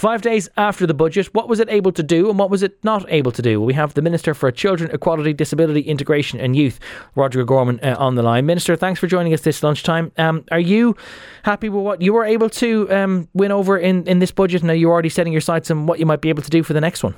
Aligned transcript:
Five 0.00 0.22
days 0.22 0.48
after 0.56 0.86
the 0.86 0.94
budget, 0.94 1.26
what 1.34 1.46
was 1.46 1.60
it 1.60 1.68
able 1.68 1.92
to 1.92 2.02
do 2.02 2.30
and 2.30 2.38
what 2.38 2.48
was 2.48 2.62
it 2.62 2.82
not 2.82 3.04
able 3.12 3.32
to 3.32 3.42
do? 3.42 3.60
We 3.60 3.74
have 3.74 3.92
the 3.92 4.00
Minister 4.00 4.32
for 4.32 4.50
Children, 4.50 4.90
Equality, 4.94 5.34
Disability, 5.34 5.82
Integration 5.82 6.40
and 6.40 6.56
Youth, 6.56 6.80
Roderic 7.16 7.42
O'Gorman, 7.42 7.80
uh, 7.82 7.96
on 7.98 8.14
the 8.14 8.22
line. 8.22 8.46
Minister, 8.46 8.76
thanks 8.76 8.98
for 8.98 9.08
joining 9.08 9.34
us 9.34 9.42
this 9.42 9.62
lunchtime. 9.62 10.10
Um, 10.16 10.46
are 10.50 10.58
you 10.58 10.96
happy 11.42 11.68
with 11.68 11.84
what 11.84 12.00
you 12.00 12.14
were 12.14 12.24
able 12.24 12.48
to 12.48 12.90
um, 12.90 13.28
win 13.34 13.52
over 13.52 13.76
in, 13.76 14.06
in 14.06 14.20
this 14.20 14.30
budget? 14.30 14.62
Now 14.62 14.72
you're 14.72 14.90
already 14.90 15.10
setting 15.10 15.34
your 15.34 15.42
sights 15.42 15.70
on 15.70 15.86
what 15.86 15.98
you 15.98 16.06
might 16.06 16.22
be 16.22 16.30
able 16.30 16.44
to 16.44 16.50
do 16.50 16.62
for 16.62 16.72
the 16.72 16.80
next 16.80 17.04
one. 17.04 17.14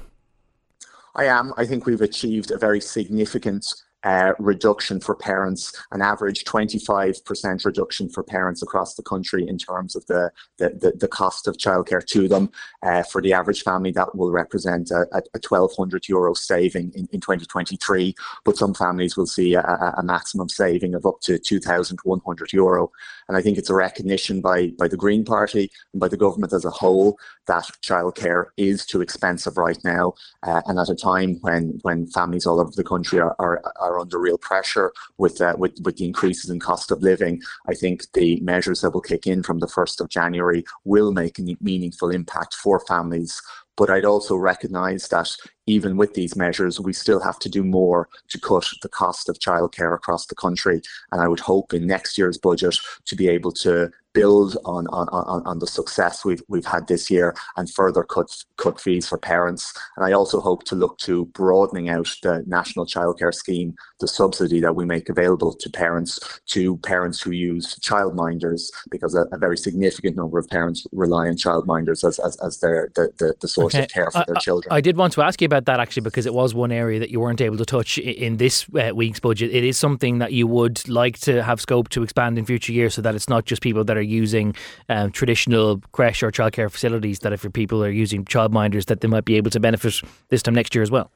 I 1.15 1.27
am. 1.27 1.55
I 1.57 1.65
think 1.65 1.87
we've 1.87 2.01
achieved 2.01 2.51
a 2.51 2.59
very 2.59 2.81
significant 2.81 3.65
uh, 4.05 4.33
reduction 4.39 5.01
for 5.01 5.15
parents, 5.15 5.73
an 5.93 6.03
average 6.03 6.45
25% 6.45 7.65
reduction 7.65 8.09
for 8.09 8.23
parents 8.23 8.63
across 8.63 8.95
the 8.95 9.03
country 9.03 9.47
in 9.47 9.59
terms 9.59 9.95
of 9.95 10.05
the, 10.07 10.31
the, 10.59 10.71
the, 10.71 10.93
the 10.99 11.09
cost 11.09 11.47
of 11.47 11.57
childcare 11.57 12.05
to 12.05 12.29
them. 12.29 12.51
Uh, 12.83 13.03
for 13.03 13.23
the 13.23 13.33
average 13.33 13.63
family, 13.63 13.93
that 13.93 14.15
will 14.15 14.31
represent 14.31 14.91
a, 14.91 15.07
a 15.13 15.23
1,200 15.49 16.09
euro 16.09 16.35
saving 16.35 16.93
in, 16.95 17.09
in 17.13 17.21
2023, 17.21 18.15
but 18.45 18.57
some 18.57 18.75
families 18.75 19.17
will 19.17 19.27
see 19.27 19.55
a, 19.55 19.63
a 19.97 20.03
maximum 20.03 20.49
saving 20.49 20.95
of 20.95 21.07
up 21.07 21.21
to 21.21 21.39
2,100 21.39 22.53
euro. 22.53 22.91
And 23.29 23.37
I 23.37 23.43
think 23.43 23.59
it's 23.59 23.71
a 23.71 23.75
recognition 23.75 24.41
by, 24.41 24.69
by 24.79 24.89
the 24.89 24.97
Green 24.97 25.25
Party 25.25 25.71
and 25.93 26.01
by 26.01 26.09
the 26.09 26.17
government 26.17 26.53
as 26.53 26.65
a 26.65 26.71
whole 26.71 27.19
that 27.47 27.65
childcare 27.83 28.47
is 28.57 28.87
too 28.87 29.01
expensive 29.01 29.57
right 29.57 29.79
now. 29.85 30.15
Uh, 30.43 30.63
and 30.67 30.79
at 30.79 30.89
a 30.89 30.95
time 30.95 31.39
when, 31.41 31.79
when 31.83 32.07
families 32.07 32.47
all 32.47 32.61
over 32.61 32.73
the 32.75 32.85
country 32.85 33.19
are, 33.19 33.37
are, 33.39 33.63
are 33.81 33.99
under 33.99 34.19
real 34.19 34.39
pressure 34.39 34.93
with, 35.19 35.41
uh, 35.41 35.55
with, 35.59 35.79
with 35.85 35.97
the 35.97 36.07
increases 36.07 36.51
in 36.51 36.61
cost 36.61 36.91
of 36.91 37.03
living, 37.03 37.41
I 37.69 37.75
think 37.75 38.05
the 38.13 38.41
measures 38.41 38.81
that 38.81 38.91
will 38.91 39.01
kick 39.01 39.27
in 39.27 39.43
from 39.43 39.59
the 39.59 39.67
1st 39.67 40.01
of 40.01 40.09
January 40.09 40.65
will 40.85 41.13
make 41.13 41.39
a 41.39 41.57
meaningful 41.61 42.11
impact 42.11 42.55
for 42.55 42.81
families 42.81 43.41
but 43.77 43.91
I'd 43.91 44.05
also 44.05 44.37
recognise 44.37 45.09
that 45.09 45.35
even 45.67 45.97
with 45.97 46.15
these 46.15 46.37
measures, 46.37 46.81
we 46.81 46.93
still 46.93 47.21
have 47.21 47.39
to 47.41 47.49
do 47.49 47.63
more 47.63 48.09
to 48.29 48.41
cut 48.41 48.67
the 48.83 48.89
cost 48.89 49.29
of 49.29 49.39
childcare 49.39 49.95
across 49.95 50.27
the 50.27 50.35
country. 50.35 50.83
And 51.13 51.21
I 51.21 51.29
would 51.29 51.41
hope 51.41 51.73
in 51.73 51.87
next 51.87 52.19
year's 52.19 52.39
budget 52.39 52.77
to 53.07 53.17
be 53.17 53.29
able 53.29 53.53
to 53.53 53.91
build 54.13 54.57
on, 54.65 54.87
on, 54.89 55.09
on, 55.09 55.43
on 55.47 55.59
the 55.59 55.67
success 55.67 56.25
we've, 56.25 56.43
we've 56.49 56.67
had 56.67 56.87
this 56.87 57.11
year 57.11 57.35
and 57.57 57.71
further 57.71 58.03
cut, 58.03 58.45
cut 58.57 58.81
fees 58.81 59.09
for 59.09 59.19
parents. 59.19 59.73
And 59.97 60.05
I 60.05 60.13
also 60.13 60.41
hope 60.41 60.65
to 60.65 60.75
look 60.75 60.99
to 60.99 61.27
broadening 61.27 61.89
out 61.89 62.09
the 62.23 62.45
National 62.47 62.87
Childcare 62.87 63.35
Scheme, 63.35 63.75
the 64.01 64.09
subsidy 64.09 64.61
that 64.61 64.77
we 64.77 64.85
make 64.85 65.09
available 65.09 65.55
to 65.55 65.71
parents, 65.71 66.41
to 66.47 66.77
parents 66.79 67.23
who 67.23 67.31
use 67.31 67.77
childminders, 67.77 68.71
because 68.91 69.15
a, 69.15 69.25
a 69.33 69.39
very 69.39 69.57
significant 69.57 70.17
number 70.17 70.39
of 70.39 70.49
parents 70.49 70.87
rely 70.93 71.29
on 71.29 71.35
childminders 71.35 72.07
as, 72.07 72.19
as, 72.19 72.37
as 72.41 72.59
their, 72.61 72.91
the, 72.95 73.11
the, 73.19 73.35
the 73.41 73.49
source 73.49 73.75
okay. 73.75 73.85
of 73.85 73.91
care 73.91 74.11
for 74.11 74.19
I, 74.19 74.25
their 74.27 74.37
children. 74.37 74.73
I, 74.73 74.77
I 74.77 74.81
did 74.81 74.97
want 74.97 75.13
to 75.15 75.23
ask 75.23 75.41
you 75.41 75.47
about 75.47 75.65
that 75.67 75.81
actually, 75.81 76.03
because 76.03 76.27
it 76.27 76.35
was 76.35 76.55
one 76.55 76.73
area 76.73 77.01
that 77.01 77.11
you 77.11 77.21
weren't 77.21 77.41
able 77.41 77.57
to 77.57 77.65
touch 77.65 77.99
in 77.99 78.37
this 78.37 78.67
uh, 78.75 78.91
week's 78.95 79.21
budget. 79.21 79.51
It 79.53 79.65
is 79.65 79.79
something 79.79 80.19
that 80.19 80.33
you 80.33 80.47
would 80.47 80.89
like 80.89 81.19
to 81.21 81.43
have 81.43 81.61
scope 81.61 81.89
to 81.91 82.03
expand 82.03 82.39
in 82.39 82.45
future 82.45 82.73
years 82.73 82.95
so 82.95 83.03
that 83.03 83.15
it's 83.15 83.29
not 83.29 83.45
just 83.45 83.63
people 83.63 83.85
that 83.85 83.97
are 83.97 84.02
are 84.03 84.15
using 84.23 84.55
um, 84.89 85.11
traditional 85.11 85.81
creche 85.93 86.23
or 86.23 86.31
childcare 86.31 86.71
facilities, 86.71 87.21
that 87.21 87.33
if 87.33 87.43
your 87.43 87.51
people 87.51 87.83
are 87.85 87.91
using 87.91 88.25
childminders, 88.25 88.87
that 88.87 89.01
they 89.01 89.09
might 89.09 89.25
be 89.25 89.37
able 89.37 89.51
to 89.51 89.61
benefit 89.61 90.03
this 90.29 90.43
time 90.43 90.55
next 90.55 90.75
year 90.75 90.83
as 90.83 90.91
well? 90.91 91.11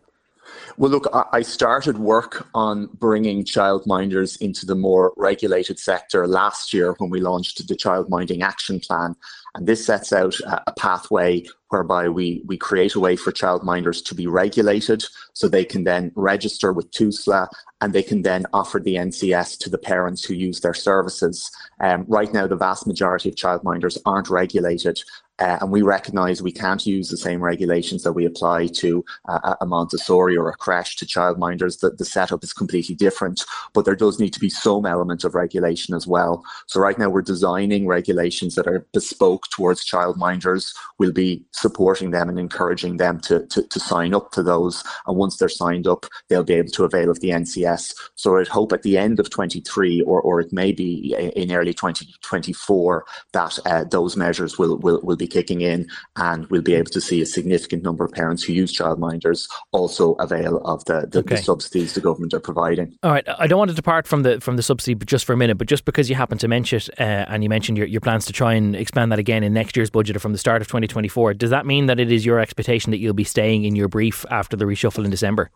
Well, 0.76 0.90
look, 0.90 1.08
I 1.32 1.42
started 1.42 1.98
work 1.98 2.46
on 2.54 2.86
bringing 2.94 3.44
childminders 3.44 4.40
into 4.40 4.66
the 4.66 4.74
more 4.74 5.12
regulated 5.16 5.78
sector 5.78 6.26
last 6.26 6.72
year 6.72 6.94
when 6.98 7.10
we 7.10 7.20
launched 7.20 7.66
the 7.66 7.74
Childminding 7.74 8.42
Action 8.42 8.80
Plan. 8.80 9.16
And 9.56 9.66
this 9.66 9.84
sets 9.84 10.12
out 10.12 10.34
a 10.46 10.72
pathway 10.72 11.44
whereby 11.70 12.08
we, 12.08 12.42
we 12.46 12.58
create 12.58 12.94
a 12.94 13.00
way 13.00 13.16
for 13.16 13.32
childminders 13.32 14.04
to 14.04 14.14
be 14.14 14.26
regulated 14.26 15.02
so 15.32 15.48
they 15.48 15.64
can 15.64 15.84
then 15.84 16.12
register 16.14 16.72
with 16.72 16.90
TUSLA 16.90 17.48
and 17.80 17.92
they 17.92 18.02
can 18.02 18.22
then 18.22 18.44
offer 18.52 18.78
the 18.78 18.96
NCS 18.96 19.58
to 19.60 19.70
the 19.70 19.78
parents 19.78 20.24
who 20.24 20.34
use 20.34 20.60
their 20.60 20.74
services. 20.74 21.50
Um, 21.80 22.04
right 22.06 22.32
now, 22.32 22.46
the 22.46 22.56
vast 22.56 22.86
majority 22.86 23.30
of 23.30 23.34
childminders 23.34 23.98
aren't 24.04 24.28
regulated 24.28 25.00
uh, 25.38 25.58
and 25.60 25.70
we 25.70 25.82
recognise 25.82 26.40
we 26.40 26.52
can't 26.52 26.86
use 26.86 27.08
the 27.08 27.16
same 27.16 27.42
regulations 27.42 28.02
that 28.02 28.12
we 28.12 28.24
apply 28.24 28.66
to 28.66 29.04
uh, 29.28 29.54
a 29.60 29.66
Montessori 29.66 30.36
or 30.36 30.48
a 30.48 30.56
creche 30.56 30.96
to 30.96 31.06
childminders. 31.06 31.80
That 31.80 31.98
the 31.98 32.04
setup 32.04 32.42
is 32.42 32.52
completely 32.52 32.94
different, 32.94 33.44
but 33.74 33.84
there 33.84 33.96
does 33.96 34.18
need 34.18 34.32
to 34.32 34.40
be 34.40 34.48
some 34.48 34.86
element 34.86 35.24
of 35.24 35.34
regulation 35.34 35.94
as 35.94 36.06
well. 36.06 36.42
So 36.66 36.80
right 36.80 36.98
now 36.98 37.10
we're 37.10 37.22
designing 37.22 37.86
regulations 37.86 38.54
that 38.54 38.66
are 38.66 38.86
bespoke 38.92 39.45
towards 39.48 39.84
childminders. 39.84 40.74
We'll 40.98 41.12
be 41.12 41.44
supporting 41.52 42.10
them 42.10 42.28
and 42.28 42.38
encouraging 42.38 42.98
them 42.98 43.20
to, 43.20 43.46
to, 43.46 43.62
to 43.62 43.80
sign 43.80 44.14
up 44.14 44.30
to 44.32 44.42
those. 44.42 44.84
And 45.06 45.16
once 45.16 45.36
they're 45.36 45.48
signed 45.48 45.86
up, 45.86 46.06
they'll 46.28 46.44
be 46.44 46.54
able 46.54 46.70
to 46.70 46.84
avail 46.84 47.10
of 47.10 47.20
the 47.20 47.30
NCS. 47.30 47.94
So 48.14 48.38
I'd 48.38 48.48
hope 48.48 48.72
at 48.72 48.82
the 48.82 48.98
end 48.98 49.18
of 49.18 49.30
23 49.30 50.02
or, 50.02 50.20
or 50.20 50.40
it 50.40 50.52
may 50.52 50.72
be 50.72 51.14
in 51.34 51.52
early 51.52 51.74
2024 51.74 53.04
that 53.32 53.58
uh, 53.66 53.84
those 53.84 54.16
measures 54.16 54.58
will, 54.58 54.78
will, 54.78 55.00
will 55.02 55.16
be 55.16 55.26
kicking 55.26 55.62
in 55.62 55.88
and 56.16 56.46
we'll 56.46 56.62
be 56.62 56.74
able 56.74 56.90
to 56.90 57.00
see 57.00 57.20
a 57.20 57.26
significant 57.26 57.82
number 57.82 58.04
of 58.04 58.12
parents 58.12 58.42
who 58.44 58.52
use 58.52 58.72
childminders 58.72 59.48
also 59.72 60.14
avail 60.14 60.58
of 60.58 60.84
the, 60.84 61.06
the, 61.10 61.20
okay. 61.20 61.36
the 61.36 61.42
subsidies 61.42 61.94
the 61.94 62.00
government 62.00 62.34
are 62.34 62.40
providing. 62.40 62.96
All 63.02 63.10
right. 63.10 63.26
I 63.38 63.46
don't 63.46 63.58
want 63.58 63.70
to 63.70 63.74
depart 63.74 64.06
from 64.06 64.22
the 64.22 64.40
from 64.40 64.56
the 64.56 64.62
subsidy 64.62 64.94
but 64.94 65.08
just 65.08 65.24
for 65.24 65.32
a 65.32 65.36
minute, 65.36 65.58
but 65.58 65.66
just 65.66 65.84
because 65.84 66.08
you 66.08 66.16
happen 66.16 66.38
to 66.38 66.48
mention 66.48 66.76
it 66.76 66.88
uh, 67.00 67.26
and 67.28 67.42
you 67.42 67.48
mentioned 67.48 67.78
your, 67.78 67.86
your 67.86 68.00
plans 68.00 68.26
to 68.26 68.32
try 68.32 68.54
and 68.54 68.76
expand 68.76 69.12
that 69.12 69.18
again 69.18 69.35
in 69.44 69.52
next 69.52 69.76
year's 69.76 69.90
budget 69.90 70.16
or 70.16 70.20
from 70.20 70.32
the 70.32 70.38
start 70.38 70.62
of 70.62 70.68
2024, 70.68 71.34
does 71.34 71.50
that 71.50 71.66
mean 71.66 71.86
that 71.86 72.00
it 72.00 72.10
is 72.10 72.24
your 72.24 72.40
expectation 72.40 72.90
that 72.90 72.98
you'll 72.98 73.14
be 73.14 73.24
staying 73.24 73.64
in 73.64 73.76
your 73.76 73.88
brief 73.88 74.24
after 74.30 74.56
the 74.56 74.64
reshuffle 74.64 75.04
in 75.04 75.10
December? 75.10 75.50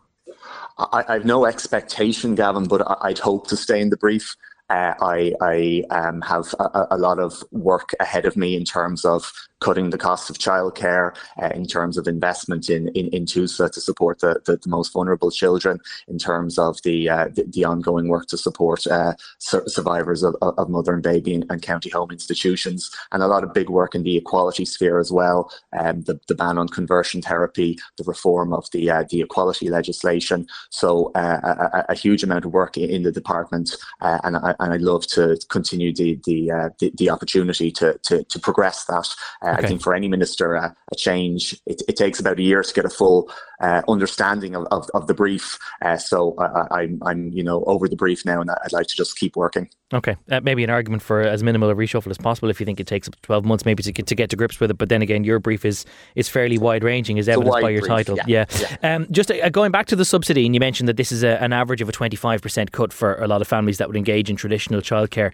I, 0.77 1.03
I 1.07 1.13
have 1.13 1.25
no 1.25 1.45
expectation, 1.45 2.35
Gavin, 2.35 2.65
but 2.65 2.81
I, 2.81 3.09
would 3.09 3.19
hope 3.19 3.47
to 3.47 3.57
stay 3.57 3.81
in 3.81 3.89
the 3.89 3.97
brief. 3.97 4.35
Uh, 4.71 4.93
I, 5.01 5.33
I 5.41 5.83
um, 5.89 6.21
have 6.21 6.55
a, 6.57 6.87
a, 6.91 6.97
lot 6.97 7.19
of 7.19 7.43
work 7.51 7.93
ahead 7.99 8.25
of 8.25 8.37
me 8.37 8.55
in 8.55 8.63
terms 8.63 9.03
of 9.03 9.33
cutting 9.59 9.91
the 9.91 9.97
cost 9.97 10.29
of 10.29 10.37
childcare, 10.37 11.13
uh, 11.41 11.49
in 11.53 11.65
terms 11.65 11.97
of 11.97 12.07
investment 12.07 12.69
in, 12.69 12.87
in, 12.89 13.07
in 13.09 13.25
TUSLA 13.25 13.69
to 13.71 13.81
support 13.81 14.19
the, 14.19 14.41
the, 14.45 14.57
the, 14.57 14.69
most 14.69 14.93
vulnerable 14.93 15.29
children, 15.29 15.79
in 16.07 16.17
terms 16.17 16.57
of 16.57 16.81
the, 16.83 17.09
uh, 17.09 17.27
the, 17.33 17.43
the, 17.47 17.63
ongoing 17.65 18.07
work 18.07 18.27
to 18.27 18.37
support 18.37 18.87
uh, 18.87 19.13
survivors 19.39 20.23
of, 20.23 20.35
of 20.41 20.69
mother 20.69 20.93
and 20.93 21.03
baby 21.03 21.33
and, 21.35 21.45
and, 21.49 21.61
county 21.61 21.89
home 21.89 22.09
institutions, 22.09 22.89
and 23.11 23.21
a 23.21 23.27
lot 23.27 23.43
of 23.43 23.53
big 23.53 23.69
work 23.69 23.93
in 23.93 24.03
the 24.03 24.17
equality 24.17 24.65
sphere 24.65 24.99
as 24.99 25.11
well, 25.11 25.51
um, 25.77 26.01
the, 26.03 26.19
the 26.27 26.35
ban 26.35 26.57
on 26.57 26.67
conversion 26.67 27.21
therapy, 27.21 27.77
the 27.97 28.03
reform 28.05 28.53
of 28.53 28.71
the, 28.71 28.89
uh, 28.89 29.03
the 29.09 29.21
equality 29.21 29.69
legislation. 29.69 30.47
So 30.69 31.11
uh, 31.13 31.39
a, 31.87 31.91
a, 31.91 31.95
huge 31.95 32.23
amount 32.23 32.45
of 32.45 32.53
work 32.53 32.77
in 32.77 33.03
the 33.03 33.11
department, 33.11 33.75
and, 33.99 34.37
I, 34.37 34.55
and 34.61 34.73
I'd 34.73 34.81
love 34.81 35.07
to 35.07 35.37
continue 35.49 35.93
the, 35.93 36.19
the, 36.23 36.51
the, 36.79 36.91
the, 36.95 37.09
opportunity 37.09 37.71
to, 37.71 37.97
to, 38.03 38.23
to 38.23 38.39
progress 38.39 38.85
that 38.85 39.13
okay. 39.43 39.51
I 39.51 39.67
think 39.67 39.81
for 39.81 39.95
any 39.95 40.07
minister, 40.07 40.55
uh, 40.55 40.71
a 40.91 40.95
change, 40.95 41.59
it, 41.65 41.81
it, 41.87 41.97
takes 41.97 42.19
about 42.19 42.37
a 42.39 42.43
year 42.43 42.61
to 42.61 42.73
get 42.73 42.85
a 42.85 42.89
full 42.89 43.31
uh, 43.61 43.81
understanding 43.87 44.55
of, 44.55 44.67
of, 44.71 44.89
of, 44.93 45.07
the 45.07 45.13
brief. 45.13 45.57
Uh, 45.81 45.97
so 45.97 46.35
I, 46.37 46.45
am 46.45 46.67
I'm, 46.71 47.03
I'm, 47.05 47.29
you 47.31 47.43
know, 47.43 47.63
over 47.65 47.87
the 47.87 47.95
brief 47.95 48.25
now 48.25 48.41
and 48.41 48.49
I'd 48.49 48.73
like 48.73 48.87
to 48.87 48.95
just 48.95 49.17
keep 49.17 49.35
working. 49.35 49.69
Okay. 49.93 50.15
Uh, 50.29 50.41
maybe 50.41 50.63
an 50.63 50.69
argument 50.69 51.03
for 51.03 51.21
as 51.21 51.43
minimal 51.43 51.69
a 51.69 51.75
reshuffle 51.75 52.09
as 52.09 52.17
possible 52.17 52.49
if 52.49 52.59
you 52.59 52.65
think 52.65 52.79
it 52.79 52.87
takes 52.87 53.09
12 53.21 53.45
months 53.45 53.65
maybe 53.65 53.83
to 53.83 53.91
get, 53.91 54.07
to 54.07 54.15
get 54.15 54.29
to 54.31 54.35
grips 54.35 54.59
with 54.59 54.71
it. 54.71 54.77
But 54.77 54.89
then 54.89 55.01
again, 55.01 55.23
your 55.23 55.39
brief 55.39 55.63
is, 55.63 55.85
is 56.15 56.27
fairly 56.27 56.57
wide 56.57 56.83
ranging 56.83 57.19
as 57.19 57.29
evidenced 57.29 57.61
by 57.61 57.69
your 57.69 57.81
brief, 57.81 57.89
title. 57.89 58.17
Yeah. 58.25 58.45
yeah. 58.49 58.77
yeah. 58.83 58.95
Um, 58.95 59.07
just 59.11 59.31
uh, 59.31 59.49
going 59.49 59.71
back 59.71 59.85
to 59.87 59.95
the 59.95 60.05
subsidy, 60.05 60.45
and 60.45 60.55
you 60.55 60.59
mentioned 60.59 60.89
that 60.89 60.97
this 60.97 61.11
is 61.11 61.23
a, 61.23 61.41
an 61.43 61.53
average 61.53 61.81
of 61.81 61.89
a 61.89 61.91
25% 61.91 62.71
cut 62.71 62.91
for 62.91 63.15
a 63.15 63.27
lot 63.27 63.41
of 63.41 63.47
families 63.47 63.77
that 63.77 63.87
would 63.87 63.97
engage 63.97 64.29
in 64.29 64.35
traditional 64.35 64.81
childcare. 64.81 65.33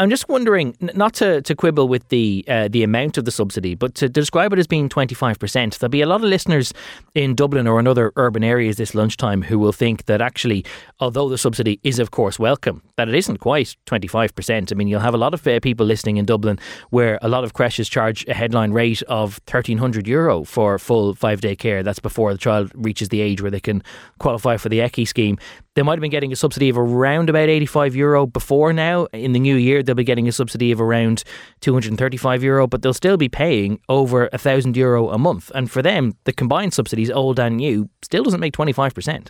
I'm 0.00 0.10
just 0.10 0.28
wondering, 0.28 0.76
not 0.80 1.14
to, 1.14 1.40
to 1.42 1.54
quibble 1.54 1.86
with 1.86 2.08
the 2.08 2.44
uh, 2.48 2.66
the 2.66 2.82
amount 2.82 3.16
of 3.16 3.26
the 3.26 3.30
subsidy, 3.30 3.76
but 3.76 3.94
to 3.94 4.08
describe 4.08 4.52
it 4.52 4.58
as 4.58 4.66
being 4.66 4.88
25%. 4.88 5.78
There'll 5.78 5.88
be 5.88 6.00
a 6.00 6.06
lot 6.06 6.16
of 6.16 6.22
listeners 6.22 6.74
in 7.14 7.36
Dublin 7.36 7.68
or 7.68 7.78
in 7.78 7.86
other 7.86 8.12
urban 8.16 8.42
areas 8.42 8.76
this 8.76 8.96
lunchtime 8.96 9.42
who 9.42 9.56
will 9.56 9.70
think 9.70 10.06
that 10.06 10.20
actually, 10.20 10.64
although 10.98 11.28
the 11.28 11.38
subsidy 11.38 11.78
is 11.84 12.00
of 12.00 12.10
course 12.10 12.40
welcome, 12.40 12.82
that 12.96 13.08
it 13.08 13.14
isn't 13.14 13.36
quite 13.36 13.76
25%. 13.86 14.72
I 14.72 14.74
mean, 14.74 14.88
you'll 14.88 14.98
have 14.98 15.14
a 15.14 15.18
lot 15.18 15.32
of 15.32 15.46
uh, 15.46 15.60
people 15.60 15.86
listening 15.86 16.16
in 16.16 16.24
Dublin 16.24 16.58
where 16.90 17.20
a 17.22 17.28
lot 17.28 17.44
of 17.44 17.52
creches 17.52 17.88
charge 17.88 18.24
a 18.26 18.34
headline 18.34 18.72
rate 18.72 19.02
of 19.02 19.38
1300 19.46 20.08
euro 20.08 20.42
for 20.42 20.76
full 20.76 21.14
five 21.14 21.40
day 21.40 21.54
care. 21.54 21.84
That's 21.84 22.00
before 22.00 22.32
the 22.32 22.38
child 22.38 22.72
reaches 22.74 23.10
the 23.10 23.20
age 23.20 23.40
where 23.40 23.50
they 23.52 23.60
can 23.60 23.80
qualify 24.18 24.56
for 24.56 24.68
the 24.68 24.80
ECCE 24.80 25.06
scheme. 25.06 25.38
They 25.74 25.82
might 25.82 25.94
have 25.94 26.00
been 26.00 26.10
getting 26.10 26.32
a 26.32 26.36
subsidy 26.36 26.68
of 26.68 26.78
around 26.78 27.28
about 27.28 27.48
85 27.48 27.96
euro 27.96 28.26
before 28.26 28.72
now. 28.72 29.06
In 29.06 29.32
the 29.32 29.40
new 29.40 29.56
year, 29.56 29.82
they'll 29.82 29.94
be 29.94 30.04
getting 30.04 30.28
a 30.28 30.32
subsidy 30.32 30.70
of 30.70 30.80
around 30.80 31.24
235 31.60 32.42
euro, 32.44 32.66
but 32.66 32.82
they'll 32.82 32.94
still 32.94 33.16
be 33.16 33.28
paying 33.28 33.80
over 33.88 34.28
a 34.32 34.38
thousand 34.38 34.76
euro 34.76 35.10
a 35.10 35.18
month. 35.18 35.50
And 35.54 35.70
for 35.70 35.82
them, 35.82 36.16
the 36.24 36.32
combined 36.32 36.74
subsidies, 36.74 37.10
old 37.10 37.40
and 37.40 37.56
new, 37.56 37.90
still 38.02 38.22
doesn't 38.22 38.40
make 38.40 38.54
25%. 38.54 39.28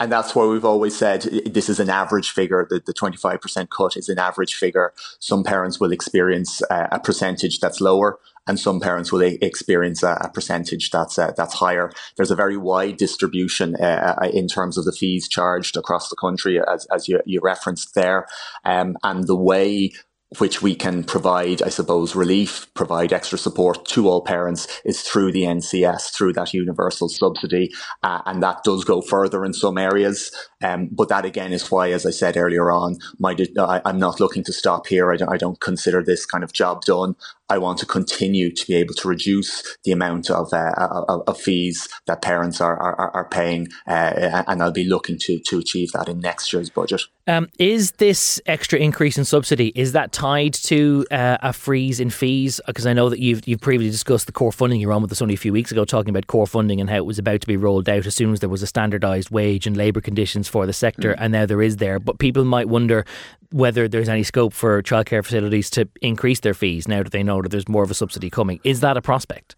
And 0.00 0.10
that's 0.10 0.34
why 0.34 0.44
we've 0.44 0.64
always 0.64 0.96
said 0.96 1.22
this 1.46 1.68
is 1.68 1.80
an 1.80 1.88
average 1.88 2.30
figure. 2.30 2.66
The, 2.68 2.82
the 2.84 2.92
25% 2.92 3.68
cut 3.70 3.96
is 3.96 4.08
an 4.08 4.18
average 4.18 4.54
figure. 4.54 4.92
Some 5.20 5.44
parents 5.44 5.80
will 5.80 5.92
experience 5.92 6.60
uh, 6.68 6.88
a 6.90 7.00
percentage 7.00 7.60
that's 7.60 7.80
lower 7.80 8.18
and 8.48 8.58
some 8.58 8.80
parents 8.80 9.12
will 9.12 9.20
experience 9.20 10.02
a, 10.02 10.18
a 10.22 10.30
percentage 10.30 10.90
that's 10.90 11.18
uh, 11.18 11.32
that's 11.36 11.54
higher. 11.54 11.92
There's 12.16 12.30
a 12.30 12.36
very 12.36 12.56
wide 12.56 12.96
distribution 12.96 13.76
uh, 13.76 14.16
uh, 14.20 14.28
in 14.28 14.48
terms 14.48 14.76
of 14.76 14.84
the 14.84 14.92
fees 14.92 15.28
charged 15.28 15.76
across 15.76 16.08
the 16.08 16.16
country, 16.16 16.58
as, 16.60 16.86
as 16.86 17.06
you, 17.06 17.20
you 17.26 17.40
referenced 17.42 17.94
there, 17.94 18.26
um, 18.64 18.96
and 19.04 19.26
the 19.26 19.36
way 19.36 19.92
which 20.36 20.60
we 20.60 20.74
can 20.74 21.04
provide, 21.04 21.62
I 21.62 21.70
suppose, 21.70 22.14
relief, 22.14 22.66
provide 22.74 23.14
extra 23.14 23.38
support 23.38 23.86
to 23.86 24.08
all 24.08 24.20
parents 24.20 24.66
is 24.84 25.00
through 25.00 25.32
the 25.32 25.44
NCS, 25.44 26.14
through 26.14 26.34
that 26.34 26.52
universal 26.52 27.08
subsidy. 27.08 27.70
Uh, 28.02 28.20
and 28.26 28.42
that 28.42 28.62
does 28.62 28.84
go 28.84 29.00
further 29.00 29.42
in 29.42 29.54
some 29.54 29.78
areas. 29.78 30.30
Um, 30.62 30.90
but 30.92 31.08
that 31.08 31.24
again 31.24 31.52
is 31.52 31.70
why, 31.70 31.92
as 31.92 32.04
I 32.04 32.10
said 32.10 32.36
earlier 32.36 32.70
on, 32.70 32.98
my, 33.18 33.34
I, 33.58 33.80
am 33.86 33.98
not 33.98 34.20
looking 34.20 34.44
to 34.44 34.52
stop 34.52 34.86
here. 34.86 35.10
I 35.10 35.16
don't, 35.16 35.32
I 35.32 35.38
don't 35.38 35.60
consider 35.60 36.02
this 36.02 36.26
kind 36.26 36.44
of 36.44 36.52
job 36.52 36.84
done. 36.84 37.16
I 37.50 37.58
want 37.58 37.78
to 37.78 37.86
continue 37.86 38.52
to 38.54 38.66
be 38.66 38.74
able 38.74 38.94
to 38.94 39.08
reduce 39.08 39.76
the 39.84 39.92
amount 39.92 40.30
of, 40.30 40.52
uh, 40.52 40.72
of, 40.76 41.22
of, 41.26 41.38
fees 41.38 41.88
that 42.06 42.20
parents 42.20 42.60
are, 42.60 42.76
are, 42.76 43.10
are 43.14 43.28
paying, 43.28 43.68
uh, 43.86 44.42
and 44.46 44.62
I'll 44.62 44.70
be 44.70 44.84
looking 44.84 45.18
to, 45.20 45.38
to 45.38 45.58
achieve 45.58 45.92
that 45.92 46.08
in 46.08 46.20
next 46.20 46.52
year's 46.52 46.68
budget. 46.68 47.02
Um, 47.26 47.48
is 47.58 47.92
this 47.92 48.40
extra 48.46 48.78
increase 48.78 49.18
in 49.18 49.24
subsidy 49.24 49.72
is 49.74 49.92
that 49.92 50.12
tied 50.12 50.54
to 50.54 51.06
uh, 51.10 51.36
a 51.42 51.52
freeze 51.52 52.00
in 52.00 52.10
fees? 52.10 52.60
Because 52.66 52.86
I 52.86 52.92
know 52.92 53.08
that 53.10 53.18
you've 53.18 53.46
you've 53.46 53.60
previously 53.60 53.90
discussed 53.90 54.26
the 54.26 54.32
core 54.32 54.52
funding. 54.52 54.80
You 54.80 54.88
were 54.88 54.94
on 54.94 55.02
with 55.02 55.12
us 55.12 55.20
only 55.20 55.34
a 55.34 55.38
few 55.38 55.52
weeks 55.52 55.70
ago 55.70 55.84
talking 55.84 56.10
about 56.10 56.26
core 56.26 56.46
funding 56.46 56.80
and 56.80 56.88
how 56.88 56.96
it 56.96 57.06
was 57.06 57.18
about 57.18 57.42
to 57.42 57.46
be 57.46 57.56
rolled 57.56 57.88
out 57.88 58.06
as 58.06 58.14
soon 58.14 58.32
as 58.32 58.40
there 58.40 58.48
was 58.48 58.62
a 58.62 58.66
standardised 58.66 59.30
wage 59.30 59.66
and 59.66 59.76
labour 59.76 60.00
conditions 60.00 60.48
for 60.48 60.66
the 60.66 60.72
sector, 60.72 61.12
mm. 61.12 61.16
and 61.18 61.32
now 61.32 61.44
there 61.44 61.62
is 61.62 61.76
there. 61.76 61.98
But 61.98 62.18
people 62.18 62.44
might 62.44 62.68
wonder 62.68 63.04
whether 63.50 63.88
there's 63.88 64.08
any 64.08 64.22
scope 64.22 64.52
for 64.52 64.82
childcare 64.82 65.24
facilities 65.24 65.70
to 65.70 65.88
increase 66.02 66.40
their 66.40 66.54
fees 66.54 66.86
now 66.86 67.02
that 67.02 67.12
they 67.12 67.22
know 67.22 67.37
that 67.42 67.50
there's 67.50 67.68
more 67.68 67.82
of 67.82 67.90
a 67.90 67.94
subsidy 67.94 68.30
coming. 68.30 68.60
Is 68.64 68.80
that 68.80 68.96
a 68.96 69.02
prospect? 69.02 69.56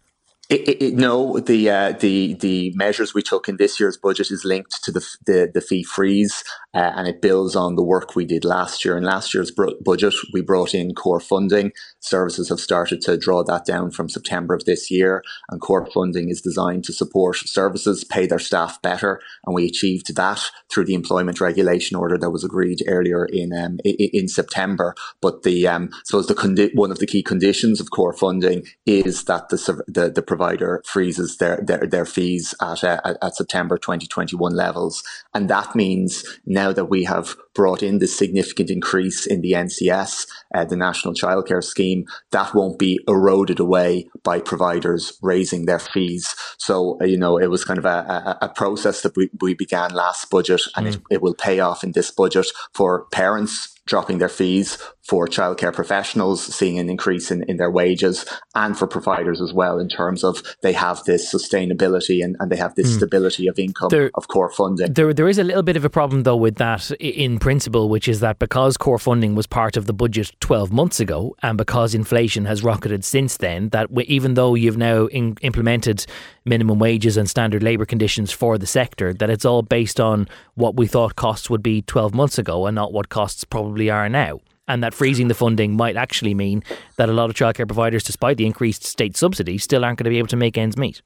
It, 0.51 0.67
it, 0.67 0.83
it, 0.83 0.95
no, 0.95 1.39
the 1.39 1.69
uh, 1.69 1.93
the 1.93 2.35
the 2.35 2.73
measures 2.75 3.13
we 3.13 3.23
took 3.23 3.49
in 3.49 3.57
this 3.57 3.79
year's 3.79 3.97
budget 3.97 4.31
is 4.31 4.45
linked 4.45 4.83
to 4.83 4.91
the 4.91 4.99
the, 5.25 5.51
the 5.53 5.61
fee 5.61 5.83
freeze, 5.83 6.43
uh, 6.73 6.91
and 6.95 7.07
it 7.07 7.21
builds 7.21 7.55
on 7.55 7.77
the 7.77 7.83
work 7.83 8.17
we 8.17 8.25
did 8.25 8.45
last 8.45 8.85
year. 8.85 8.97
In 8.97 9.05
last 9.05 9.33
year's 9.33 9.51
budget, 9.81 10.13
we 10.33 10.41
brought 10.41 10.75
in 10.75 10.93
core 10.93 11.21
funding. 11.21 11.71
Services 12.01 12.49
have 12.49 12.59
started 12.59 13.01
to 13.03 13.17
draw 13.17 13.45
that 13.45 13.65
down 13.65 13.91
from 13.91 14.09
September 14.09 14.53
of 14.53 14.65
this 14.65 14.91
year, 14.91 15.23
and 15.49 15.61
core 15.61 15.87
funding 15.93 16.29
is 16.29 16.41
designed 16.41 16.83
to 16.83 16.93
support 16.93 17.37
services 17.37 18.03
pay 18.03 18.27
their 18.27 18.39
staff 18.39 18.81
better, 18.81 19.21
and 19.45 19.55
we 19.55 19.65
achieved 19.65 20.15
that 20.17 20.41
through 20.69 20.85
the 20.85 20.95
employment 20.95 21.41
regulation 21.41 21.97
order 21.97 22.17
that 22.17 22.31
was 22.31 22.43
agreed 22.43 22.83
earlier 22.87 23.25
in 23.25 23.53
um, 23.53 23.79
in 23.85 24.27
September. 24.27 24.95
But 25.21 25.43
the 25.43 25.67
um, 25.67 25.91
suppose 26.03 26.27
the 26.27 26.35
condi- 26.35 26.75
one 26.75 26.91
of 26.91 26.99
the 26.99 27.07
key 27.07 27.23
conditions 27.23 27.79
of 27.79 27.91
core 27.91 28.13
funding 28.13 28.65
is 28.85 29.23
that 29.25 29.49
the 29.49 29.57
the, 29.87 30.09
the 30.11 30.21
provider 30.41 30.81
freezes 30.85 31.37
their 31.37 31.57
their, 31.61 31.85
their 31.85 32.05
fees 32.05 32.55
at, 32.61 32.83
uh, 32.83 32.99
at 33.21 33.35
September 33.35 33.77
2021 33.77 34.53
levels, 34.55 35.03
and 35.33 35.49
that 35.49 35.75
means 35.75 36.23
now 36.45 36.71
that 36.71 36.85
we 36.85 37.03
have 37.03 37.35
brought 37.53 37.83
in 37.83 37.99
this 37.99 38.17
significant 38.17 38.69
increase 38.69 39.25
in 39.25 39.41
the 39.41 39.53
NCS, 39.53 40.27
uh, 40.53 40.65
the 40.65 40.75
National 40.75 41.13
Childcare 41.13 41.63
Scheme, 41.63 42.05
that 42.31 42.53
won't 42.53 42.79
be 42.79 42.99
eroded 43.07 43.59
away 43.59 44.07
by 44.23 44.39
providers 44.39 45.17
raising 45.21 45.65
their 45.65 45.79
fees. 45.79 46.35
So, 46.57 46.97
uh, 47.01 47.05
you 47.05 47.17
know, 47.17 47.37
it 47.37 47.47
was 47.47 47.65
kind 47.65 47.77
of 47.77 47.85
a, 47.85 48.37
a, 48.41 48.45
a 48.45 48.49
process 48.49 49.01
that 49.01 49.15
we, 49.15 49.29
we 49.41 49.53
began 49.53 49.93
last 49.93 50.29
budget 50.29 50.61
and 50.75 50.87
mm. 50.87 50.93
it, 50.95 51.01
it 51.09 51.21
will 51.21 51.33
pay 51.33 51.59
off 51.59 51.83
in 51.83 51.91
this 51.91 52.11
budget 52.11 52.47
for 52.73 53.05
parents 53.11 53.75
dropping 53.85 54.19
their 54.19 54.29
fees 54.29 54.77
for 55.03 55.27
childcare 55.27 55.73
professionals, 55.73 56.41
seeing 56.41 56.79
an 56.79 56.89
increase 56.89 57.31
in, 57.31 57.43
in 57.49 57.57
their 57.57 57.71
wages, 57.71 58.25
and 58.55 58.77
for 58.77 58.87
providers 58.87 59.41
as 59.41 59.51
well, 59.51 59.79
in 59.79 59.89
terms 59.89 60.23
of 60.23 60.41
they 60.61 60.71
have 60.71 61.03
this 61.03 61.33
sustainability 61.33 62.23
and, 62.23 62.37
and 62.39 62.49
they 62.51 62.55
have 62.55 62.75
this 62.75 62.91
mm. 62.91 62.97
stability 62.97 63.47
of 63.47 63.59
income 63.59 63.89
there, 63.89 64.11
of 64.13 64.27
core 64.27 64.51
funding. 64.51 64.93
There, 64.93 65.13
there 65.13 65.27
is 65.27 65.37
a 65.37 65.43
little 65.43 65.63
bit 65.63 65.75
of 65.75 65.83
a 65.83 65.89
problem, 65.89 66.23
though, 66.23 66.37
with 66.37 66.55
that 66.55 66.91
in 67.01 67.39
principle, 67.41 67.89
which 67.89 68.07
is 68.07 68.21
that 68.21 68.39
because 68.39 68.77
core 68.77 68.99
funding 68.99 69.35
was 69.35 69.47
part 69.47 69.75
of 69.75 69.87
the 69.87 69.93
budget 69.93 70.31
12 70.39 70.71
months 70.71 71.01
ago, 71.01 71.35
and 71.41 71.57
because 71.57 71.93
inflation 71.93 72.45
has 72.45 72.63
rocketed 72.63 73.03
since 73.03 73.35
then, 73.37 73.67
that 73.69 73.89
even 74.05 74.35
though 74.35 74.55
you've 74.55 74.77
now 74.77 75.07
in, 75.07 75.35
implemented 75.41 76.05
minimum 76.45 76.79
wages 76.79 77.17
and 77.17 77.29
standard 77.29 77.63
labour 77.63 77.85
conditions 77.85 78.31
for 78.31 78.57
the 78.57 78.67
sector, 78.67 79.13
that 79.13 79.29
it's 79.29 79.43
all 79.43 79.63
based 79.63 79.99
on 79.99 80.29
what 80.53 80.77
we 80.77 80.87
thought 80.87 81.17
costs 81.17 81.49
would 81.49 81.63
be 81.63 81.81
12 81.81 82.13
months 82.13 82.37
ago 82.37 82.67
and 82.67 82.75
not 82.75 82.93
what 82.93 83.09
costs 83.09 83.43
probably 83.43 83.89
are 83.89 84.07
now 84.07 84.39
and 84.67 84.83
that 84.83 84.93
freezing 84.93 85.27
the 85.27 85.33
funding 85.33 85.75
might 85.75 85.97
actually 85.97 86.33
mean 86.33 86.63
that 86.95 87.09
a 87.09 87.11
lot 87.11 87.29
of 87.29 87.35
childcare 87.35 87.67
providers, 87.67 88.03
despite 88.03 88.37
the 88.37 88.45
increased 88.45 88.85
state 88.85 89.17
subsidy, 89.17 89.57
still 89.57 89.83
aren't 89.83 89.97
going 89.97 90.05
to 90.05 90.09
be 90.09 90.19
able 90.19 90.29
to 90.29 90.37
make 90.37 90.57
ends 90.57 90.77
meet. 90.77 91.01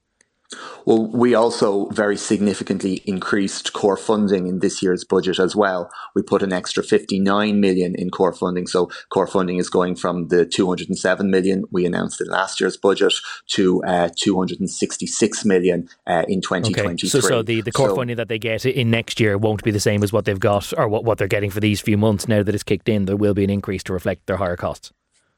Well, 0.86 1.08
we 1.08 1.34
also 1.34 1.88
very 1.90 2.16
significantly 2.16 3.02
increased 3.06 3.74
core 3.74 3.98
funding 3.98 4.48
in 4.48 4.60
this 4.60 4.82
year's 4.82 5.04
budget 5.04 5.40
as 5.40 5.56
well. 5.56 5.90
We 6.14 6.22
put 6.22 6.44
an 6.44 6.54
extra 6.54 6.84
59 6.84 7.60
million 7.60 7.96
in 7.96 8.12
core 8.12 8.34
funding. 8.34 8.68
So 8.68 8.90
core 9.10 9.26
funding 9.26 9.58
is 9.58 9.70
going 9.70 9.96
from 9.96 10.28
the 10.28 10.46
207 10.46 11.32
million 11.32 11.66
we 11.72 11.86
announced 11.86 12.22
in 12.22 12.28
last 12.28 12.60
year's 12.62 12.78
budget 12.78 13.14
to 13.48 13.84
uh, 13.84 14.10
266 14.16 15.46
million 15.46 15.90
uh, 16.06 16.24
in 16.28 16.42
2023. 16.42 16.94
Okay. 16.94 17.08
So, 17.08 17.20
so 17.20 17.42
the, 17.42 17.62
the 17.62 17.72
core 17.72 17.90
so, 17.90 17.96
funding 17.96 18.18
that 18.18 18.28
they 18.28 18.40
get 18.40 18.66
in 18.66 18.92
next 18.92 19.20
year 19.20 19.38
won't 19.38 19.64
be 19.64 19.72
the 19.72 19.80
same 19.80 20.04
as 20.04 20.14
what 20.14 20.26
they've 20.26 20.40
got 20.40 20.72
or 20.78 20.88
what, 20.88 21.04
what 21.04 21.18
they're 21.18 21.28
getting 21.28 21.50
for 21.50 21.60
these 21.60 21.82
few 21.82 21.98
months 21.98 22.28
now 22.28 22.44
that 22.44 22.54
it's 22.54 22.64
kicked 22.64 22.90
in. 22.90 23.06
There 23.06 23.18
will 23.18 23.34
be 23.34 23.44
an 23.44 23.50
increase 23.50 23.84
to 23.84 23.94
reflect 23.94 24.28
their 24.28 24.38
higher 24.38 24.56
costs. 24.56 24.92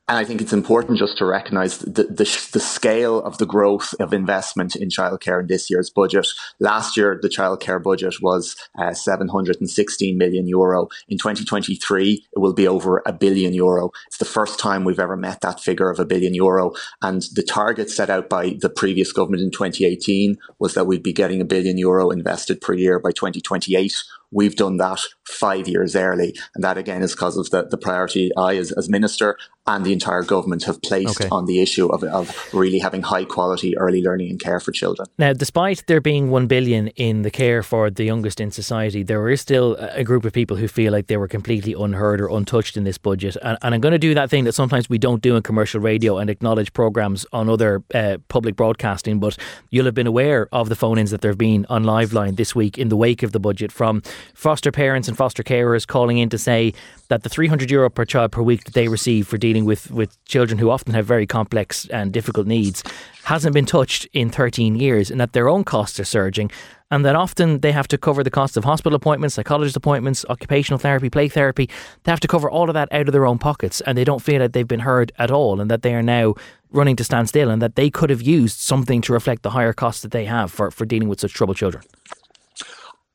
And 0.09 0.17
I 0.17 0.23
think 0.23 0.41
it's 0.41 0.53
important 0.53 0.99
just 0.99 1.17
to 1.17 1.25
recognise 1.25 1.79
the, 1.79 2.03
the, 2.03 2.49
the, 2.53 2.61
scale 2.61 3.21
of 3.23 3.39
the 3.39 3.45
growth 3.45 3.93
of 3.99 4.13
investment 4.13 4.73
in 4.73 4.87
childcare 4.87 5.41
in 5.41 5.47
this 5.47 5.69
year's 5.69 5.89
budget. 5.89 6.25
Last 6.61 6.95
year, 6.95 7.19
the 7.21 7.27
childcare 7.27 7.83
budget 7.83 8.15
was 8.21 8.55
uh, 8.79 8.93
716 8.93 10.17
million 10.17 10.47
euro. 10.47 10.87
In 11.09 11.17
2023, 11.17 12.25
it 12.31 12.39
will 12.39 12.53
be 12.53 12.69
over 12.69 13.03
a 13.05 13.11
billion 13.11 13.53
euro. 13.53 13.91
It's 14.07 14.17
the 14.17 14.23
first 14.23 14.59
time 14.59 14.85
we've 14.85 14.97
ever 14.97 15.17
met 15.17 15.41
that 15.41 15.59
figure 15.59 15.89
of 15.89 15.99
a 15.99 16.05
billion 16.05 16.33
euro. 16.33 16.71
And 17.01 17.23
the 17.33 17.43
target 17.43 17.89
set 17.89 18.09
out 18.09 18.29
by 18.29 18.55
the 18.61 18.69
previous 18.69 19.11
government 19.11 19.43
in 19.43 19.51
2018 19.51 20.37
was 20.57 20.73
that 20.75 20.87
we'd 20.87 21.03
be 21.03 21.11
getting 21.11 21.41
a 21.41 21.45
billion 21.45 21.77
euro 21.77 22.11
invested 22.11 22.61
per 22.61 22.73
year 22.73 22.97
by 22.97 23.11
2028 23.11 23.93
We've 24.31 24.55
done 24.55 24.77
that 24.77 24.99
five 25.27 25.67
years 25.67 25.95
early. 25.95 26.35
And 26.55 26.63
that 26.63 26.77
again 26.77 27.01
is 27.01 27.13
because 27.13 27.37
of 27.37 27.49
the, 27.49 27.63
the 27.63 27.77
priority 27.77 28.31
I 28.37 28.57
as, 28.57 28.71
as 28.71 28.89
minister 28.89 29.37
and 29.65 29.85
the 29.85 29.91
entire 29.91 30.23
government 30.23 30.63
have 30.63 30.81
placed 30.81 31.21
okay. 31.21 31.29
on 31.29 31.45
the 31.45 31.59
issue 31.59 31.87
of, 31.87 32.01
of 32.03 32.53
really 32.53 32.79
having 32.79 33.01
high 33.01 33.25
quality 33.25 33.77
early 33.77 34.01
learning 34.01 34.29
and 34.29 34.39
care 34.39 34.61
for 34.61 34.71
children. 34.71 35.07
Now, 35.17 35.33
despite 35.33 35.83
there 35.87 35.99
being 35.99 36.29
one 36.29 36.47
billion 36.47 36.87
in 36.89 37.23
the 37.23 37.29
care 37.29 37.61
for 37.61 37.89
the 37.89 38.05
youngest 38.05 38.39
in 38.39 38.49
society, 38.51 39.03
there 39.03 39.27
is 39.29 39.41
still 39.41 39.75
a 39.75 40.05
group 40.05 40.23
of 40.23 40.31
people 40.31 40.55
who 40.55 40.69
feel 40.69 40.93
like 40.93 41.07
they 41.07 41.17
were 41.17 41.27
completely 41.27 41.73
unheard 41.73 42.21
or 42.21 42.29
untouched 42.29 42.77
in 42.77 42.85
this 42.85 42.97
budget. 42.97 43.35
And, 43.41 43.57
and 43.61 43.75
I'm 43.75 43.81
going 43.81 43.91
to 43.91 43.99
do 43.99 44.13
that 44.13 44.29
thing 44.29 44.45
that 44.45 44.53
sometimes 44.53 44.89
we 44.89 44.97
don't 44.97 45.21
do 45.21 45.35
in 45.35 45.43
commercial 45.43 45.81
radio 45.81 46.17
and 46.17 46.29
acknowledge 46.29 46.71
programs 46.71 47.25
on 47.33 47.49
other 47.49 47.83
uh, 47.93 48.17
public 48.29 48.55
broadcasting. 48.55 49.19
But 49.19 49.37
you'll 49.69 49.85
have 49.85 49.95
been 49.95 50.07
aware 50.07 50.47
of 50.53 50.69
the 50.69 50.75
phone 50.75 50.97
ins 50.97 51.11
that 51.11 51.19
there 51.19 51.31
have 51.31 51.37
been 51.37 51.65
on 51.69 51.83
Liveline 51.83 52.37
this 52.37 52.55
week 52.55 52.77
in 52.77 52.87
the 52.87 52.97
wake 52.97 53.21
of 53.21 53.33
the 53.33 53.39
budget 53.39 53.73
from 53.73 54.01
foster 54.33 54.71
parents 54.71 55.07
and 55.07 55.17
foster 55.17 55.43
carers 55.43 55.85
calling 55.85 56.17
in 56.17 56.29
to 56.29 56.37
say 56.37 56.73
that 57.09 57.23
the 57.23 57.29
300 57.29 57.71
euro 57.71 57.89
per 57.89 58.05
child 58.05 58.31
per 58.31 58.41
week 58.41 58.65
that 58.65 58.73
they 58.73 58.87
receive 58.87 59.27
for 59.27 59.37
dealing 59.37 59.65
with, 59.65 59.91
with 59.91 60.23
children 60.25 60.57
who 60.57 60.69
often 60.69 60.93
have 60.93 61.05
very 61.05 61.25
complex 61.25 61.87
and 61.87 62.11
difficult 62.11 62.47
needs 62.47 62.83
hasn't 63.23 63.53
been 63.53 63.65
touched 63.65 64.07
in 64.13 64.29
13 64.29 64.75
years 64.75 65.09
and 65.09 65.19
that 65.19 65.33
their 65.33 65.49
own 65.49 65.63
costs 65.63 65.99
are 65.99 66.05
surging 66.05 66.51
and 66.89 67.03
that 67.05 67.15
often 67.15 67.59
they 67.59 67.71
have 67.71 67.87
to 67.89 67.97
cover 67.97 68.23
the 68.23 68.29
costs 68.29 68.55
of 68.55 68.63
hospital 68.63 68.95
appointments, 68.95 69.35
psychologist 69.35 69.75
appointments, 69.75 70.25
occupational 70.29 70.79
therapy, 70.79 71.09
play 71.09 71.27
therapy. 71.27 71.69
They 72.03 72.11
have 72.11 72.21
to 72.21 72.27
cover 72.27 72.49
all 72.49 72.69
of 72.69 72.73
that 72.75 72.91
out 72.93 73.07
of 73.07 73.11
their 73.11 73.25
own 73.25 73.39
pockets 73.39 73.81
and 73.81 73.97
they 73.97 74.03
don't 74.03 74.21
feel 74.21 74.39
that 74.39 74.53
they've 74.53 74.67
been 74.67 74.81
heard 74.81 75.11
at 75.17 75.31
all 75.31 75.59
and 75.59 75.69
that 75.69 75.81
they 75.81 75.93
are 75.95 76.03
now 76.03 76.35
running 76.71 76.95
to 76.97 77.03
stand 77.03 77.29
still 77.29 77.49
and 77.49 77.61
that 77.61 77.75
they 77.75 77.89
could 77.89 78.09
have 78.09 78.21
used 78.21 78.59
something 78.59 79.01
to 79.01 79.13
reflect 79.13 79.43
the 79.43 79.51
higher 79.51 79.73
costs 79.73 80.01
that 80.01 80.11
they 80.11 80.25
have 80.25 80.51
for, 80.51 80.71
for 80.71 80.85
dealing 80.85 81.09
with 81.09 81.19
such 81.19 81.33
troubled 81.33 81.57
children. 81.57 81.83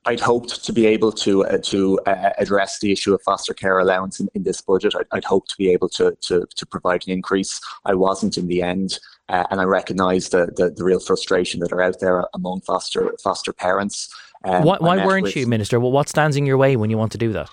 I'd 0.04 0.20
hoped 0.20 0.64
to 0.64 0.72
be 0.72 0.86
able 0.86 1.12
to 1.12 1.44
uh, 1.44 1.58
to 1.58 1.98
uh, 2.06 2.30
address 2.38 2.80
the 2.80 2.90
issue 2.90 3.14
of 3.14 3.22
foster 3.22 3.54
care 3.54 3.78
allowance 3.78 4.18
in, 4.18 4.28
in 4.34 4.42
this 4.42 4.60
budget. 4.60 4.94
I'd, 4.96 5.06
I'd 5.12 5.24
hoped 5.24 5.50
to 5.50 5.56
be 5.56 5.70
able 5.70 5.88
to, 5.90 6.16
to, 6.22 6.46
to 6.56 6.66
provide 6.66 7.06
an 7.06 7.12
increase. 7.12 7.60
I 7.84 7.94
wasn't 7.94 8.36
in 8.36 8.48
the 8.48 8.62
end, 8.62 8.98
uh, 9.28 9.44
and 9.50 9.60
I 9.60 9.64
recognise 9.64 10.30
the, 10.30 10.46
the, 10.56 10.70
the 10.70 10.84
real 10.84 11.00
frustration 11.00 11.60
that 11.60 11.72
are 11.72 11.80
out 11.80 12.00
there 12.00 12.24
among 12.34 12.62
foster 12.62 13.14
foster 13.22 13.52
parents. 13.52 14.12
Um, 14.44 14.64
why, 14.64 14.78
why 14.80 15.06
weren't 15.06 15.22
with, 15.22 15.36
you, 15.36 15.46
Minister? 15.46 15.78
Well, 15.78 15.92
what 15.92 16.08
stands 16.08 16.36
in 16.36 16.46
your 16.46 16.56
way 16.56 16.74
when 16.76 16.90
you 16.90 16.98
want 16.98 17.12
to 17.12 17.18
do 17.18 17.32
that? 17.32 17.48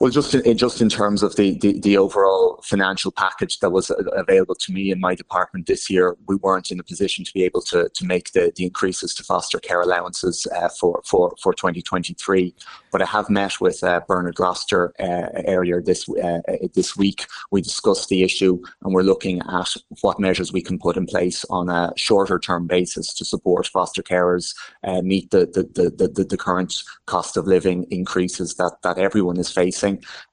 Well, 0.00 0.10
just 0.10 0.34
in, 0.34 0.58
just 0.58 0.80
in 0.80 0.88
terms 0.88 1.22
of 1.22 1.36
the, 1.36 1.56
the, 1.60 1.78
the, 1.78 1.96
overall 1.96 2.60
financial 2.64 3.12
package 3.12 3.60
that 3.60 3.70
was 3.70 3.92
available 4.12 4.56
to 4.56 4.72
me 4.72 4.90
in 4.90 4.98
my 4.98 5.14
department 5.14 5.66
this 5.66 5.88
year, 5.88 6.16
we 6.26 6.34
weren't 6.34 6.72
in 6.72 6.80
a 6.80 6.82
position 6.82 7.24
to 7.24 7.32
be 7.32 7.44
able 7.44 7.62
to, 7.62 7.88
to 7.88 8.04
make 8.04 8.32
the, 8.32 8.52
the 8.56 8.64
increases 8.64 9.14
to 9.14 9.22
foster 9.22 9.60
care 9.60 9.80
allowances 9.80 10.48
uh, 10.56 10.68
for, 10.68 11.00
for, 11.06 11.32
for 11.40 11.54
2023. 11.54 12.52
But 12.90 13.02
I 13.02 13.06
have 13.06 13.30
met 13.30 13.60
with 13.60 13.84
uh, 13.84 14.00
Bernard 14.08 14.34
Gloster 14.34 14.92
uh, 14.98 15.42
earlier 15.46 15.80
this 15.80 16.08
uh, 16.08 16.40
this 16.74 16.96
week. 16.96 17.26
We 17.52 17.62
discussed 17.62 18.08
the 18.08 18.24
issue 18.24 18.60
and 18.82 18.94
we're 18.94 19.02
looking 19.02 19.42
at 19.48 19.74
what 20.00 20.18
measures 20.18 20.52
we 20.52 20.62
can 20.62 20.78
put 20.78 20.96
in 20.96 21.06
place 21.06 21.44
on 21.50 21.68
a 21.68 21.92
shorter 21.96 22.40
term 22.40 22.66
basis 22.66 23.14
to 23.14 23.24
support 23.24 23.68
foster 23.68 24.02
carers 24.02 24.54
uh, 24.82 25.02
meet 25.02 25.30
the, 25.30 25.46
the, 25.46 25.62
the, 25.80 26.08
the, 26.08 26.24
the 26.24 26.36
current 26.36 26.82
cost 27.06 27.36
of 27.36 27.46
living 27.46 27.86
increases 27.90 28.54
that, 28.56 28.76
that 28.82 28.98
everyone 28.98 29.38
is 29.38 29.50
facing. 29.50 29.83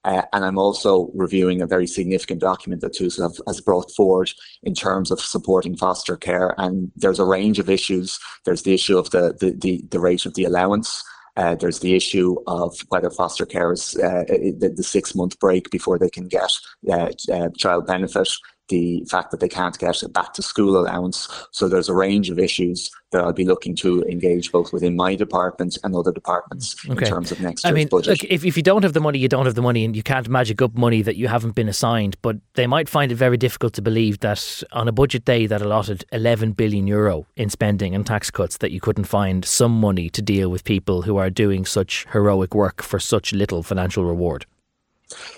Uh, 0.04 0.22
and 0.32 0.44
I'm 0.44 0.58
also 0.58 1.10
reviewing 1.14 1.62
a 1.62 1.66
very 1.66 1.86
significant 1.86 2.40
document 2.40 2.80
that 2.82 2.94
TUSLA 2.94 3.40
has 3.46 3.60
brought 3.60 3.90
forward 3.92 4.30
in 4.62 4.74
terms 4.74 5.10
of 5.10 5.20
supporting 5.20 5.76
foster 5.76 6.16
care. 6.16 6.54
And 6.58 6.90
there's 6.96 7.18
a 7.18 7.24
range 7.24 7.58
of 7.58 7.70
issues. 7.70 8.18
There's 8.44 8.62
the 8.62 8.74
issue 8.74 8.98
of 8.98 9.10
the, 9.10 9.36
the, 9.40 9.50
the, 9.52 9.84
the 9.90 10.00
rate 10.00 10.26
of 10.26 10.34
the 10.34 10.44
allowance. 10.44 11.04
Uh, 11.36 11.54
there's 11.54 11.80
the 11.80 11.94
issue 11.94 12.36
of 12.46 12.78
whether 12.88 13.10
foster 13.10 13.46
carers, 13.46 13.96
uh, 13.98 14.24
the, 14.58 14.68
the, 14.68 14.82
six 14.82 15.14
month 15.14 15.38
break 15.40 15.70
before 15.70 15.98
they 15.98 16.10
can 16.10 16.28
get 16.28 16.52
uh, 16.90 17.08
uh 17.32 17.48
child 17.56 17.86
benefit 17.86 18.28
the 18.68 19.04
fact 19.10 19.30
that 19.30 19.40
they 19.40 19.48
can't 19.48 19.78
get 19.78 20.02
a 20.02 20.08
back 20.08 20.32
to 20.34 20.42
school 20.42 20.76
allowance. 20.78 21.28
So 21.50 21.68
there's 21.68 21.88
a 21.88 21.94
range 21.94 22.30
of 22.30 22.38
issues 22.38 22.90
that 23.10 23.22
I'll 23.22 23.32
be 23.32 23.44
looking 23.44 23.76
to 23.76 24.02
engage 24.04 24.50
both 24.50 24.72
within 24.72 24.96
my 24.96 25.14
department 25.14 25.76
and 25.84 25.94
other 25.94 26.12
departments 26.12 26.76
okay. 26.88 27.04
in 27.04 27.10
terms 27.10 27.30
of 27.30 27.40
next 27.40 27.64
year's 27.64 27.72
I 27.72 27.74
mean, 27.74 27.88
budget. 27.88 28.22
Look, 28.22 28.24
if, 28.30 28.44
if 28.44 28.56
you 28.56 28.62
don't 28.62 28.82
have 28.82 28.94
the 28.94 29.00
money, 29.00 29.18
you 29.18 29.28
don't 29.28 29.44
have 29.44 29.54
the 29.54 29.62
money, 29.62 29.84
and 29.84 29.94
you 29.94 30.02
can't 30.02 30.28
magic 30.28 30.62
up 30.62 30.74
money 30.74 31.02
that 31.02 31.16
you 31.16 31.28
haven't 31.28 31.54
been 31.54 31.68
assigned. 31.68 32.16
But 32.22 32.36
they 32.54 32.66
might 32.66 32.88
find 32.88 33.12
it 33.12 33.16
very 33.16 33.36
difficult 33.36 33.74
to 33.74 33.82
believe 33.82 34.20
that 34.20 34.62
on 34.72 34.88
a 34.88 34.92
budget 34.92 35.24
day 35.24 35.46
that 35.46 35.60
allotted 35.60 36.04
11 36.12 36.52
billion 36.52 36.86
euro 36.86 37.26
in 37.36 37.50
spending 37.50 37.94
and 37.94 38.06
tax 38.06 38.30
cuts, 38.30 38.56
that 38.58 38.70
you 38.70 38.80
couldn't 38.80 39.04
find 39.04 39.44
some 39.44 39.78
money 39.78 40.08
to 40.10 40.22
deal 40.22 40.50
with 40.50 40.64
people 40.64 41.02
who 41.02 41.16
are 41.16 41.30
doing 41.30 41.64
such 41.64 42.06
heroic 42.12 42.54
work 42.54 42.82
for 42.82 42.98
such 42.98 43.32
little 43.32 43.62
financial 43.62 44.04
reward. 44.04 44.46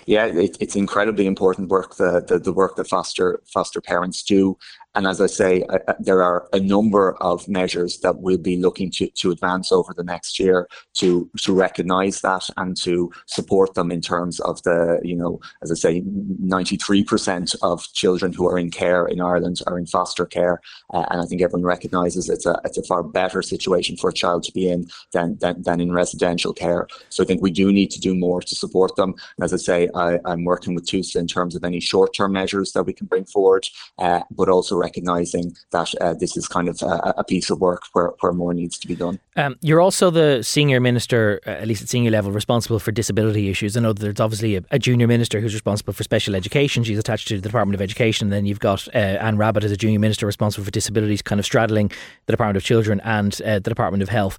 Yeah, 0.05 0.25
it, 0.25 0.57
it's 0.59 0.75
incredibly 0.75 1.25
important 1.25 1.69
work 1.69 1.95
the, 1.95 2.23
the, 2.27 2.39
the 2.39 2.53
work 2.53 2.75
that 2.75 2.87
foster 2.87 3.41
foster 3.45 3.81
parents 3.81 4.23
do, 4.23 4.57
and 4.95 5.05
as 5.07 5.19
I 5.19 5.27
say, 5.27 5.63
uh, 5.63 5.93
there 5.99 6.23
are 6.23 6.47
a 6.53 6.59
number 6.59 7.15
of 7.21 7.47
measures 7.47 7.99
that 7.99 8.19
we'll 8.19 8.37
be 8.37 8.57
looking 8.57 8.89
to, 8.91 9.07
to 9.07 9.31
advance 9.31 9.71
over 9.71 9.93
the 9.93 10.03
next 10.03 10.39
year 10.39 10.67
to 10.95 11.29
to 11.41 11.53
recognise 11.53 12.21
that 12.21 12.49
and 12.57 12.77
to 12.77 13.11
support 13.25 13.73
them 13.73 13.91
in 13.91 14.01
terms 14.01 14.39
of 14.39 14.61
the, 14.63 14.99
you 15.03 15.15
know, 15.15 15.39
as 15.61 15.71
I 15.71 15.75
say, 15.75 16.01
93% 16.01 17.55
of 17.61 17.83
children 17.93 18.31
who 18.33 18.47
are 18.47 18.57
in 18.57 18.71
care 18.71 19.05
in 19.05 19.21
Ireland 19.21 19.61
are 19.67 19.77
in 19.77 19.85
foster 19.85 20.25
care, 20.25 20.61
uh, 20.93 21.05
and 21.09 21.21
I 21.21 21.25
think 21.25 21.41
everyone 21.41 21.65
recognises 21.65 22.29
it's 22.29 22.45
a 22.45 22.59
it's 22.63 22.77
a 22.77 22.83
far 22.83 23.03
better 23.03 23.41
situation 23.41 23.97
for 23.97 24.09
a 24.09 24.13
child 24.13 24.43
to 24.43 24.51
be 24.51 24.69
in 24.69 24.87
than 25.11 25.37
than, 25.39 25.61
than 25.61 25.81
in 25.81 25.91
residential 25.91 26.53
care. 26.53 26.87
So 27.09 27.23
I 27.23 27.25
think 27.25 27.41
we 27.41 27.51
do 27.51 27.71
need 27.71 27.91
to 27.91 27.99
do 27.99 28.15
more 28.15 28.41
to 28.41 28.55
support 28.55 28.95
them. 28.95 29.13
And 29.37 29.43
as 29.43 29.53
I 29.53 29.57
say, 29.57 29.89
I, 29.93 30.19
am 30.25 30.45
working 30.45 30.75
with 30.75 30.85
TUSLA 30.85 31.19
in 31.19 31.27
terms 31.27 31.55
of 31.55 31.63
any 31.63 31.79
short 31.79 32.13
term 32.13 32.31
measures 32.31 32.71
that 32.73 32.83
we 32.83 32.93
can 32.93 33.07
bring 33.07 33.25
forward, 33.25 33.67
uh, 33.97 34.21
but 34.31 34.49
also 34.49 34.81
recognizing 34.85 35.55
that 35.71 35.89
uh, 36.01 36.13
this 36.13 36.37
is 36.37 36.47
kind 36.47 36.67
of 36.69 36.81
a, 36.81 37.13
a, 37.17 37.23
piece 37.23 37.49
of 37.49 37.59
work 37.59 37.83
where, 37.93 38.11
where 38.19 38.33
more 38.33 38.53
needs 38.53 38.77
to 38.77 38.87
be 38.87 38.95
done. 38.95 39.19
Um, 39.35 39.55
you're 39.61 39.81
also 39.81 40.09
the 40.09 40.43
senior 40.43 40.79
minister, 40.79 41.41
uh, 41.47 41.61
at 41.61 41.67
least 41.67 41.81
at 41.81 41.89
senior 41.89 42.11
level, 42.11 42.31
responsible 42.31 42.79
for 42.79 42.91
disability 42.91 43.49
issues. 43.49 43.75
I 43.75 43.81
know 43.81 43.93
there's 43.93 44.19
obviously 44.19 44.55
a, 44.57 44.63
a, 44.71 44.79
junior 44.79 45.07
minister 45.07 45.39
who's 45.41 45.53
responsible 45.53 45.93
for 45.93 46.03
special 46.03 46.35
education. 46.35 46.83
She's 46.83 46.99
attached 46.99 47.27
to 47.29 47.35
the 47.35 47.47
Department 47.49 47.75
of 47.75 47.81
Education. 47.81 48.29
Then 48.29 48.45
you've 48.45 48.59
got 48.59 48.87
uh, 48.89 49.25
Anne 49.25 49.37
Rabbitte 49.37 49.63
as 49.63 49.71
a 49.71 49.77
junior 49.77 49.99
minister 49.99 50.25
responsible 50.25 50.65
for 50.65 50.71
disabilities, 50.71 51.21
kind 51.21 51.39
of 51.39 51.45
straddling 51.45 51.91
the 52.27 52.33
Department 52.33 52.57
of 52.57 52.63
Children 52.63 53.01
and 53.03 53.41
uh, 53.41 53.55
the 53.55 53.69
Department 53.69 54.03
of 54.03 54.09
Health 54.09 54.37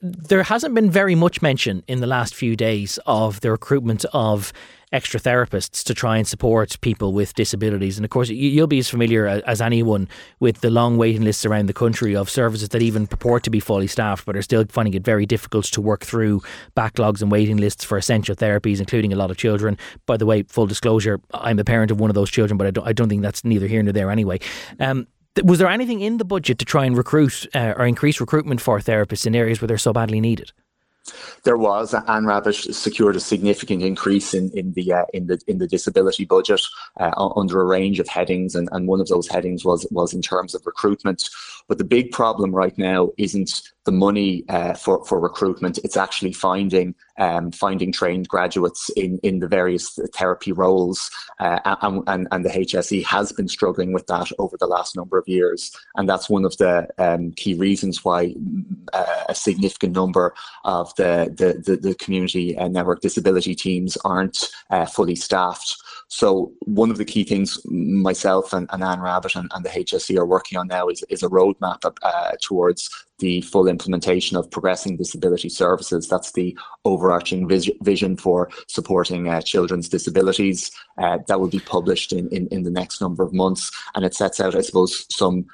there 0.00 0.42
hasn't 0.44 0.74
been 0.76 0.90
very 0.90 1.14
much 1.16 1.42
mention 1.42 1.82
in 1.88 2.00
the 2.00 2.06
last 2.06 2.32
few 2.32 2.54
days 2.54 3.00
of 3.06 3.40
the 3.40 3.50
recruitment 3.50 4.04
of 4.12 4.52
extra 4.92 5.20
therapists 5.20 5.84
to 5.84 5.94
try 5.94 6.16
and 6.16 6.26
support 6.26 6.80
people 6.80 7.12
with 7.12 7.34
disabilities. 7.34 7.98
And 7.98 8.04
of 8.04 8.10
course, 8.10 8.28
you'll 8.28 8.66
be 8.66 8.78
as 8.78 8.88
familiar 8.88 9.26
as 9.26 9.60
anyone 9.60 10.08
with 10.40 10.60
the 10.60 10.70
long 10.70 10.96
waiting 10.96 11.22
lists 11.22 11.44
around 11.44 11.66
the 11.66 11.74
country 11.74 12.16
of 12.16 12.30
services 12.30 12.70
that 12.70 12.82
even 12.82 13.06
purport 13.06 13.42
to 13.44 13.50
be 13.50 13.60
fully 13.60 13.86
staffed, 13.86 14.24
but 14.26 14.36
are 14.36 14.42
still 14.42 14.64
finding 14.68 14.94
it 14.94 15.04
very 15.04 15.26
difficult 15.26 15.66
to 15.66 15.80
work 15.80 16.04
through 16.04 16.40
backlogs 16.76 17.22
and 17.22 17.30
waiting 17.30 17.56
lists 17.56 17.84
for 17.84 17.98
essential 17.98 18.34
therapies, 18.34 18.80
including 18.80 19.12
a 19.12 19.16
lot 19.16 19.30
of 19.30 19.36
children. 19.36 19.76
By 20.06 20.16
the 20.16 20.26
way, 20.26 20.42
full 20.44 20.66
disclosure, 20.66 21.20
I'm 21.34 21.58
a 21.58 21.64
parent 21.64 21.90
of 21.90 22.00
one 22.00 22.10
of 22.10 22.14
those 22.14 22.30
children, 22.30 22.56
but 22.56 22.66
I 22.66 22.70
don't, 22.70 22.86
I 22.86 22.92
don't 22.92 23.08
think 23.08 23.22
that's 23.22 23.44
neither 23.44 23.66
here 23.66 23.82
nor 23.82 23.92
there 23.92 24.10
anyway. 24.10 24.40
Um, 24.80 25.06
was 25.44 25.58
there 25.58 25.68
anything 25.68 26.00
in 26.00 26.16
the 26.16 26.24
budget 26.24 26.58
to 26.58 26.64
try 26.64 26.84
and 26.84 26.96
recruit 26.96 27.46
uh, 27.54 27.74
or 27.76 27.86
increase 27.86 28.20
recruitment 28.20 28.60
for 28.60 28.80
therapists 28.80 29.26
in 29.26 29.36
areas 29.36 29.60
where 29.60 29.68
they're 29.68 29.78
so 29.78 29.92
badly 29.92 30.20
needed? 30.20 30.52
There 31.44 31.56
was 31.56 31.94
Anne 31.94 32.24
Rabbitte 32.24 32.74
secured 32.74 33.16
a 33.16 33.20
significant 33.20 33.82
increase 33.82 34.34
in, 34.34 34.50
in 34.54 34.72
the 34.72 34.92
uh, 34.92 35.04
in 35.12 35.26
the 35.26 35.40
in 35.46 35.58
the 35.58 35.66
disability 35.66 36.24
budget 36.24 36.62
uh, 36.98 37.12
under 37.36 37.60
a 37.60 37.64
range 37.64 38.00
of 38.00 38.08
headings, 38.08 38.54
and, 38.54 38.68
and 38.72 38.86
one 38.86 39.00
of 39.00 39.08
those 39.08 39.28
headings 39.28 39.64
was 39.64 39.86
was 39.90 40.12
in 40.12 40.22
terms 40.22 40.54
of 40.54 40.66
recruitment. 40.66 41.28
But 41.68 41.78
the 41.78 41.84
big 41.84 42.12
problem 42.12 42.54
right 42.54 42.76
now 42.78 43.10
isn't 43.18 43.62
the 43.88 43.92
money 43.92 44.44
uh, 44.50 44.74
for 44.74 45.02
for 45.06 45.18
recruitment; 45.18 45.78
it's 45.78 45.96
actually 45.96 46.34
finding 46.34 46.94
um, 47.16 47.50
finding 47.50 47.90
trained 47.90 48.28
graduates 48.28 48.90
in 48.90 49.18
in 49.22 49.38
the 49.38 49.48
various 49.48 49.98
therapy 50.14 50.52
roles, 50.52 51.10
uh, 51.40 51.58
and, 51.80 52.02
and, 52.06 52.28
and 52.30 52.44
the 52.44 52.50
HSE 52.50 53.02
has 53.06 53.32
been 53.32 53.48
struggling 53.48 53.94
with 53.94 54.06
that 54.08 54.28
over 54.38 54.58
the 54.58 54.66
last 54.66 54.94
number 54.94 55.16
of 55.16 55.26
years, 55.26 55.74
and 55.96 56.06
that's 56.06 56.28
one 56.28 56.44
of 56.44 56.54
the 56.58 56.86
um, 56.98 57.32
key 57.32 57.54
reasons 57.54 58.04
why 58.04 58.34
uh, 58.92 59.24
a 59.30 59.34
significant 59.34 59.94
number 59.94 60.34
of 60.64 60.94
the 60.96 61.34
the, 61.40 61.50
the, 61.66 61.76
the 61.78 61.94
community 61.94 62.54
and 62.54 62.74
network 62.74 63.00
disability 63.00 63.54
teams 63.54 63.96
aren't 64.04 64.50
uh, 64.68 64.84
fully 64.84 65.16
staffed. 65.16 65.76
So 66.08 66.52
one 66.60 66.90
of 66.90 66.96
the 66.96 67.04
key 67.04 67.24
things 67.24 67.58
myself 67.66 68.52
and, 68.52 68.66
and 68.72 68.82
Anne 68.82 69.00
Rabbitte 69.00 69.36
and, 69.36 69.50
and, 69.54 69.62
the 69.62 69.68
HSE 69.68 70.16
are 70.16 70.24
working 70.24 70.56
on 70.58 70.66
now 70.66 70.88
is, 70.88 71.04
is 71.10 71.22
a 71.22 71.28
roadmap 71.28 71.80
uh, 72.02 72.32
towards 72.40 72.88
the 73.18 73.42
full 73.42 73.68
implementation 73.78 74.36
of 74.36 74.50
progressing 74.50 74.96
disability 74.96 75.48
services. 75.48 76.08
That's 76.08 76.32
the 76.32 76.48
overarching 76.84 77.46
vis- 77.48 77.70
vision 77.82 78.16
for 78.16 78.50
supporting 78.66 79.28
uh, 79.28 79.40
children's 79.52 79.88
disabilities. 79.88 80.70
Uh, 81.02 81.18
that 81.28 81.38
will 81.40 81.48
be 81.58 81.60
published 81.76 82.12
in, 82.12 82.28
in, 82.36 82.48
in 82.48 82.64
the 82.64 82.76
next 82.80 83.00
number 83.00 83.22
of 83.22 83.32
months. 83.32 83.70
And 83.94 84.04
it 84.04 84.14
sets 84.14 84.40
out, 84.40 84.56
I 84.56 84.62
suppose, 84.62 85.06
some 85.10 85.46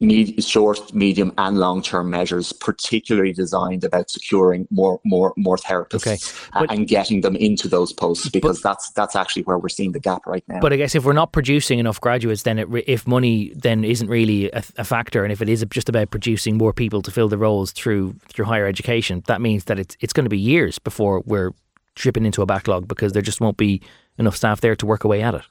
med- 0.00 0.42
short, 0.42 0.92
medium, 0.94 1.32
and 1.38 1.58
long-term 1.58 2.10
measures, 2.10 2.52
particularly 2.52 3.32
designed 3.32 3.84
about 3.84 4.10
securing 4.10 4.66
more, 4.70 5.00
more, 5.04 5.32
more 5.36 5.56
therapists 5.56 6.06
okay. 6.06 6.18
Uh, 6.54 6.66
but, 6.66 6.74
and 6.74 6.88
getting 6.88 7.20
them 7.20 7.36
into 7.36 7.68
those 7.68 7.92
posts 7.92 8.28
because 8.28 8.60
but, 8.60 8.70
that's 8.70 8.90
that's 8.92 9.14
actually 9.14 9.42
where 9.42 9.58
we're 9.58 9.68
seeing 9.68 9.92
the 9.92 10.00
gap 10.00 10.26
right 10.26 10.44
now. 10.48 10.60
But 10.60 10.72
I 10.72 10.76
guess 10.76 10.94
if 10.94 11.04
we're 11.04 11.12
not 11.12 11.32
producing 11.32 11.78
enough 11.78 12.00
graduates, 12.00 12.42
then 12.42 12.58
it, 12.58 12.68
if 12.86 13.06
money 13.06 13.52
then 13.54 13.84
isn't 13.84 14.08
really 14.08 14.50
a, 14.50 14.62
a, 14.76 14.84
factor, 14.84 15.24
and 15.24 15.32
if 15.32 15.42
it 15.42 15.48
is 15.48 15.64
just 15.70 15.88
about 15.88 16.10
producing 16.10 16.56
more 16.56 16.72
people 16.72 17.02
to 17.02 17.10
fill 17.10 17.28
the 17.28 17.38
roles 17.38 17.72
through 17.72 18.14
through 18.28 18.46
higher 18.46 18.66
education, 18.66 19.22
that 19.26 19.40
means 19.40 19.64
that 19.64 19.78
it's 19.78 19.96
it's 20.00 20.12
going 20.12 20.24
to 20.24 20.30
be 20.30 20.38
years 20.38 20.78
before 20.78 21.22
we're 21.26 21.52
tripping 21.94 22.24
into 22.24 22.40
a 22.40 22.46
backlog 22.46 22.88
because 22.88 23.12
there 23.12 23.22
just 23.22 23.40
won't 23.40 23.56
be 23.56 23.82
enough 24.16 24.36
staff 24.36 24.60
there 24.60 24.76
to 24.76 24.86
work 24.86 25.04
away 25.04 25.22
at 25.22 25.34
it 25.34 25.42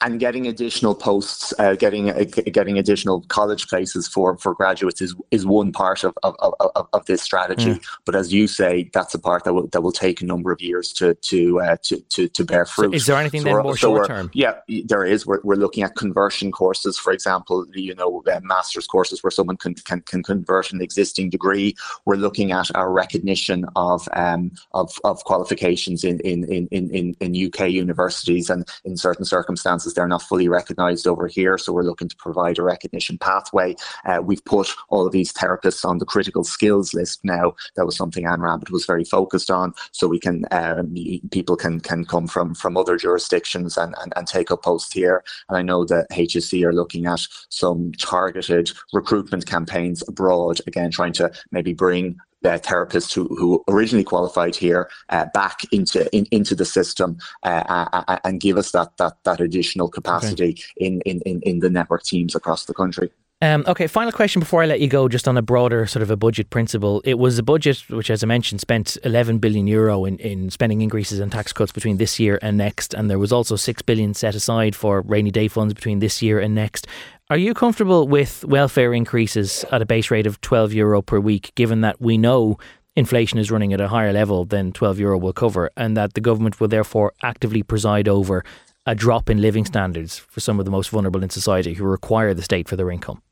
and 0.00 0.20
getting 0.20 0.46
additional 0.46 0.94
posts, 0.94 1.52
uh, 1.58 1.74
getting 1.74 2.10
uh, 2.10 2.24
getting 2.52 2.78
additional 2.78 3.22
college 3.28 3.68
places 3.68 4.06
for, 4.06 4.36
for 4.38 4.54
graduates 4.54 5.00
is 5.00 5.14
is 5.30 5.44
one 5.44 5.72
part 5.72 6.04
of 6.04 6.16
of, 6.22 6.34
of, 6.40 6.88
of 6.92 7.06
this 7.06 7.22
strategy. 7.22 7.74
Mm. 7.74 7.84
But 8.04 8.14
as 8.14 8.32
you 8.32 8.46
say, 8.46 8.90
that's 8.92 9.14
a 9.14 9.18
part 9.18 9.44
that 9.44 9.54
will 9.54 9.66
that 9.68 9.82
will 9.82 9.92
take 9.92 10.20
a 10.20 10.24
number 10.24 10.52
of 10.52 10.60
years 10.60 10.92
to 10.94 11.14
to 11.14 11.60
uh, 11.60 11.76
to, 11.82 12.00
to, 12.00 12.28
to 12.28 12.44
bear 12.44 12.64
fruit. 12.64 12.92
So 12.92 12.96
is 12.96 13.06
there 13.06 13.16
anything 13.16 13.40
so 13.42 13.46
then 13.46 13.62
more 13.62 13.76
so 13.76 13.88
short 13.88 14.06
term? 14.06 14.30
Yeah, 14.32 14.54
there 14.84 15.04
is. 15.04 15.26
We're, 15.26 15.40
we're 15.42 15.56
looking 15.56 15.82
at 15.82 15.96
conversion 15.96 16.52
courses, 16.52 16.98
for 16.98 17.12
example. 17.12 17.66
You 17.74 17.94
know, 17.94 18.22
uh, 18.32 18.40
master's 18.42 18.86
courses 18.86 19.22
where 19.22 19.30
someone 19.30 19.56
can, 19.56 19.74
can 19.74 20.00
can 20.02 20.22
convert 20.22 20.72
an 20.72 20.80
existing 20.80 21.30
degree. 21.30 21.74
We're 22.04 22.16
looking 22.16 22.52
at 22.52 22.74
our 22.74 22.90
recognition 22.90 23.66
of 23.76 24.08
um 24.14 24.52
of, 24.72 24.92
of 25.04 25.24
qualifications 25.24 26.04
in 26.04 26.20
in, 26.20 26.44
in, 26.44 26.68
in, 26.90 27.14
in 27.20 27.46
UK 27.46 27.70
universities 27.70 28.50
and 28.50 28.68
in 28.84 28.96
certain 28.96 29.24
circumstances 29.24 29.57
circumstances, 29.58 29.94
they're 29.94 30.08
not 30.08 30.22
fully 30.22 30.48
recognised 30.48 31.06
over 31.06 31.26
here. 31.26 31.58
So 31.58 31.72
we're 31.72 31.82
looking 31.82 32.08
to 32.08 32.16
provide 32.16 32.58
a 32.58 32.62
recognition 32.62 33.18
pathway. 33.18 33.74
Uh, 34.04 34.20
we've 34.22 34.44
put 34.44 34.68
all 34.88 35.06
of 35.06 35.12
these 35.12 35.32
therapists 35.32 35.84
on 35.84 35.98
the 35.98 36.06
critical 36.06 36.44
skills 36.44 36.94
list 36.94 37.20
now. 37.24 37.54
That 37.76 37.86
was 37.86 37.96
something 37.96 38.26
Anne 38.26 38.40
Rabbitte 38.40 38.70
was 38.70 38.86
very 38.86 39.04
focused 39.04 39.50
on. 39.50 39.74
So 39.92 40.06
we 40.06 40.18
can 40.18 40.44
um, 40.50 40.94
people 41.30 41.56
can 41.56 41.80
can 41.80 42.04
come 42.04 42.26
from 42.26 42.54
from 42.54 42.76
other 42.76 42.96
jurisdictions 42.96 43.76
and, 43.76 43.94
and, 44.00 44.12
and 44.16 44.26
take 44.26 44.50
up 44.50 44.62
posts 44.62 44.92
here. 44.92 45.24
And 45.48 45.58
I 45.58 45.62
know 45.62 45.84
that 45.86 46.10
HSE 46.10 46.64
are 46.64 46.72
looking 46.72 47.06
at 47.06 47.26
some 47.48 47.92
targeted 47.92 48.70
recruitment 48.92 49.46
campaigns 49.46 50.02
abroad, 50.08 50.60
again 50.66 50.90
trying 50.90 51.14
to 51.14 51.30
maybe 51.50 51.72
bring 51.74 52.16
uh, 52.44 52.58
therapists 52.58 53.12
who, 53.12 53.26
who 53.36 53.62
originally 53.68 54.04
qualified 54.04 54.54
here 54.54 54.88
uh, 55.08 55.26
back 55.34 55.60
into 55.72 56.08
in, 56.14 56.26
into 56.30 56.54
the 56.54 56.64
system 56.64 57.18
uh, 57.42 58.18
and 58.24 58.40
give 58.40 58.56
us 58.56 58.72
that 58.72 58.96
that 58.98 59.14
that 59.24 59.40
additional 59.40 59.88
capacity 59.88 60.50
okay. 60.50 60.86
in, 60.86 61.00
in, 61.02 61.40
in 61.42 61.58
the 61.58 61.70
network 61.70 62.02
teams 62.02 62.34
across 62.34 62.64
the 62.64 62.74
country. 62.74 63.10
Um, 63.40 63.62
okay, 63.68 63.86
final 63.86 64.10
question 64.10 64.40
before 64.40 64.64
I 64.64 64.66
let 64.66 64.80
you 64.80 64.88
go, 64.88 65.08
just 65.08 65.28
on 65.28 65.36
a 65.36 65.42
broader 65.42 65.86
sort 65.86 66.02
of 66.02 66.10
a 66.10 66.16
budget 66.16 66.50
principle. 66.50 67.00
It 67.04 67.20
was 67.20 67.38
a 67.38 67.42
budget 67.44 67.84
which, 67.88 68.10
as 68.10 68.24
I 68.24 68.26
mentioned, 68.26 68.60
spent 68.60 68.98
11 69.04 69.38
billion 69.38 69.68
euro 69.68 70.04
in, 70.06 70.18
in 70.18 70.50
spending 70.50 70.80
increases 70.80 71.20
and 71.20 71.30
tax 71.30 71.52
cuts 71.52 71.70
between 71.70 71.98
this 71.98 72.18
year 72.18 72.40
and 72.42 72.56
next, 72.56 72.94
and 72.94 73.08
there 73.08 73.18
was 73.20 73.32
also 73.32 73.54
6 73.54 73.82
billion 73.82 74.12
set 74.12 74.34
aside 74.34 74.74
for 74.74 75.02
rainy 75.02 75.30
day 75.30 75.46
funds 75.46 75.72
between 75.72 76.00
this 76.00 76.20
year 76.20 76.40
and 76.40 76.56
next. 76.56 76.88
Are 77.30 77.36
you 77.36 77.54
comfortable 77.54 78.08
with 78.08 78.44
welfare 78.44 78.92
increases 78.92 79.64
at 79.70 79.82
a 79.82 79.86
base 79.86 80.10
rate 80.10 80.26
of 80.26 80.40
12 80.40 80.72
euro 80.72 81.00
per 81.00 81.20
week, 81.20 81.52
given 81.54 81.82
that 81.82 82.00
we 82.00 82.18
know 82.18 82.58
inflation 82.96 83.38
is 83.38 83.52
running 83.52 83.72
at 83.72 83.80
a 83.80 83.86
higher 83.86 84.12
level 84.12 84.46
than 84.46 84.72
12 84.72 84.98
euro 84.98 85.16
will 85.16 85.32
cover, 85.32 85.70
and 85.76 85.96
that 85.96 86.14
the 86.14 86.20
government 86.20 86.58
will 86.58 86.66
therefore 86.66 87.12
actively 87.22 87.62
preside 87.62 88.08
over 88.08 88.44
a 88.84 88.96
drop 88.96 89.30
in 89.30 89.40
living 89.40 89.64
standards 89.64 90.18
for 90.18 90.40
some 90.40 90.58
of 90.58 90.64
the 90.64 90.72
most 90.72 90.90
vulnerable 90.90 91.22
in 91.22 91.30
society 91.30 91.74
who 91.74 91.84
require 91.84 92.34
the 92.34 92.42
state 92.42 92.68
for 92.68 92.74
their 92.74 92.90
income? 92.90 93.22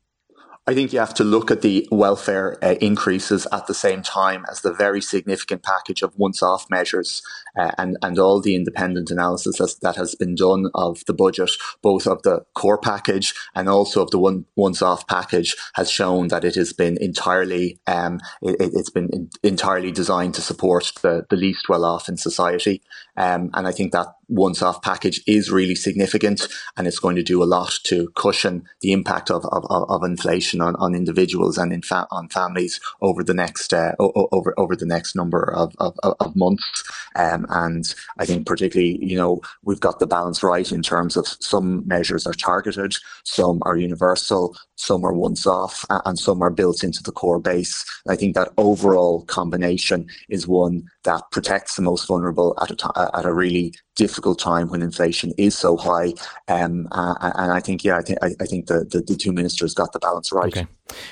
I 0.69 0.73
think 0.73 0.91
you 0.91 0.99
have 0.99 1.13
to 1.13 1.23
look 1.23 1.49
at 1.49 1.61
the 1.61 1.87
welfare 1.91 2.57
uh, 2.61 2.75
increases 2.81 3.47
at 3.53 3.67
the 3.67 3.73
same 3.73 4.01
time 4.01 4.43
as 4.51 4.61
the 4.61 4.73
very 4.73 4.99
significant 4.99 5.63
package 5.63 6.01
of 6.01 6.17
once-off 6.17 6.69
measures 6.69 7.21
uh, 7.57 7.71
and 7.77 7.95
and 8.01 8.19
all 8.19 8.41
the 8.41 8.53
independent 8.53 9.09
analysis 9.09 9.75
that 9.81 9.95
has 9.95 10.13
been 10.15 10.35
done 10.35 10.69
of 10.75 11.05
the 11.05 11.13
budget, 11.13 11.51
both 11.81 12.05
of 12.05 12.21
the 12.23 12.41
core 12.53 12.77
package 12.77 13.33
and 13.55 13.69
also 13.69 14.01
of 14.01 14.11
the 14.11 14.19
one 14.19 14.45
once-off 14.57 15.07
package, 15.07 15.55
has 15.75 15.89
shown 15.89 16.27
that 16.27 16.43
it 16.43 16.55
has 16.55 16.73
been 16.73 16.97
entirely 16.99 17.79
um, 17.87 18.19
it, 18.41 18.73
has 18.75 18.89
been 18.89 19.09
in, 19.13 19.29
entirely 19.43 19.93
designed 19.93 20.33
to 20.33 20.41
support 20.41 20.91
the, 21.01 21.25
the 21.29 21.37
least 21.37 21.69
well-off 21.69 22.09
in 22.09 22.17
society. 22.17 22.81
Um, 23.15 23.51
and 23.53 23.65
I 23.65 23.71
think 23.71 23.93
that 23.93 24.07
once-off 24.29 24.81
package 24.81 25.21
is 25.27 25.51
really 25.51 25.75
significant, 25.75 26.47
and 26.75 26.87
it's 26.87 26.99
going 26.99 27.15
to 27.15 27.23
do 27.23 27.41
a 27.41 27.45
lot 27.45 27.79
to 27.83 28.09
cushion 28.15 28.63
the 28.81 28.91
impact 28.91 29.31
of, 29.31 29.45
of, 29.45 29.63
of 29.69 30.03
inflation 30.03 30.61
on, 30.61 30.75
on 30.75 30.95
individuals 30.95 31.57
and 31.57 31.71
in 31.71 31.81
fa- 31.81 32.07
on 32.11 32.29
families 32.29 32.79
over 33.01 33.23
the 33.23 33.33
next 33.33 33.73
uh, 33.73 33.93
over 33.99 34.53
over 34.57 34.75
the 34.75 34.85
next 34.85 35.15
number 35.15 35.53
of, 35.53 35.73
of, 35.79 35.97
of 36.03 36.35
months. 36.35 36.83
Um, 37.15 37.45
and 37.49 37.93
I 38.19 38.25
think 38.25 38.45
particularly, 38.45 39.03
you 39.03 39.17
know, 39.17 39.41
we've 39.63 39.79
got 39.79 39.99
the 39.99 40.07
balance 40.07 40.43
right 40.43 40.71
in 40.71 40.81
terms 40.81 41.17
of 41.17 41.27
some 41.39 41.87
measures 41.87 42.27
are 42.27 42.33
targeted, 42.33 42.95
some 43.23 43.59
are 43.63 43.77
universal, 43.77 44.55
some 44.75 45.03
are 45.05 45.13
once 45.13 45.47
off, 45.47 45.85
and 45.89 46.19
some 46.19 46.41
are 46.41 46.49
built 46.49 46.83
into 46.83 47.01
the 47.01 47.11
core 47.11 47.39
base. 47.39 47.85
I 48.07 48.15
think 48.15 48.35
that 48.35 48.51
overall 48.57 49.23
combination 49.25 50.07
is 50.29 50.47
one 50.47 50.83
that 51.03 51.23
protects 51.31 51.75
the 51.75 51.81
most 51.81 52.07
vulnerable 52.07 52.57
at 52.61 52.71
a, 52.71 52.75
t- 52.75 52.87
at 52.95 53.25
a 53.25 53.33
really 53.33 53.73
difficult 53.97 54.39
time 54.39 54.69
when 54.69 54.81
inflation 54.81 55.33
is 55.37 55.57
so 55.57 55.75
high. 55.75 56.13
Um, 56.47 56.87
uh, 56.91 57.15
and 57.35 57.51
I 57.51 57.59
think, 57.59 57.83
yeah, 57.83 57.97
I 57.97 58.01
think 58.01 58.19
I, 58.21 58.33
I 58.39 58.45
think 58.45 58.67
the, 58.67 58.85
the, 58.85 59.01
the, 59.01 59.15
two 59.15 59.33
ministers 59.33 59.73
got 59.73 59.91
the 59.91 59.99
balance 59.99 60.31
right. 60.31 60.47
Okay. 60.47 60.67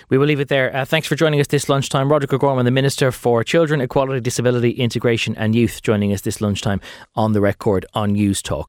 We 0.09 0.17
will 0.17 0.27
leave 0.27 0.39
it 0.39 0.47
there. 0.47 0.73
Uh, 0.73 0.85
thanks 0.85 1.07
for 1.07 1.15
joining 1.15 1.41
us 1.41 1.47
this 1.47 1.67
lunchtime. 1.67 2.09
Roderic 2.09 2.31
O'Gorman, 2.31 2.63
the 2.63 2.71
Minister 2.71 3.11
for 3.11 3.43
Children, 3.43 3.81
Equality, 3.81 4.21
Disability, 4.21 4.71
Integration 4.71 5.35
and 5.35 5.53
Youth, 5.53 5.81
joining 5.81 6.13
us 6.13 6.21
this 6.21 6.39
lunchtime 6.39 6.79
on 7.15 7.33
the 7.33 7.41
record 7.41 7.85
on 7.93 8.15
Newstalk. 8.15 8.63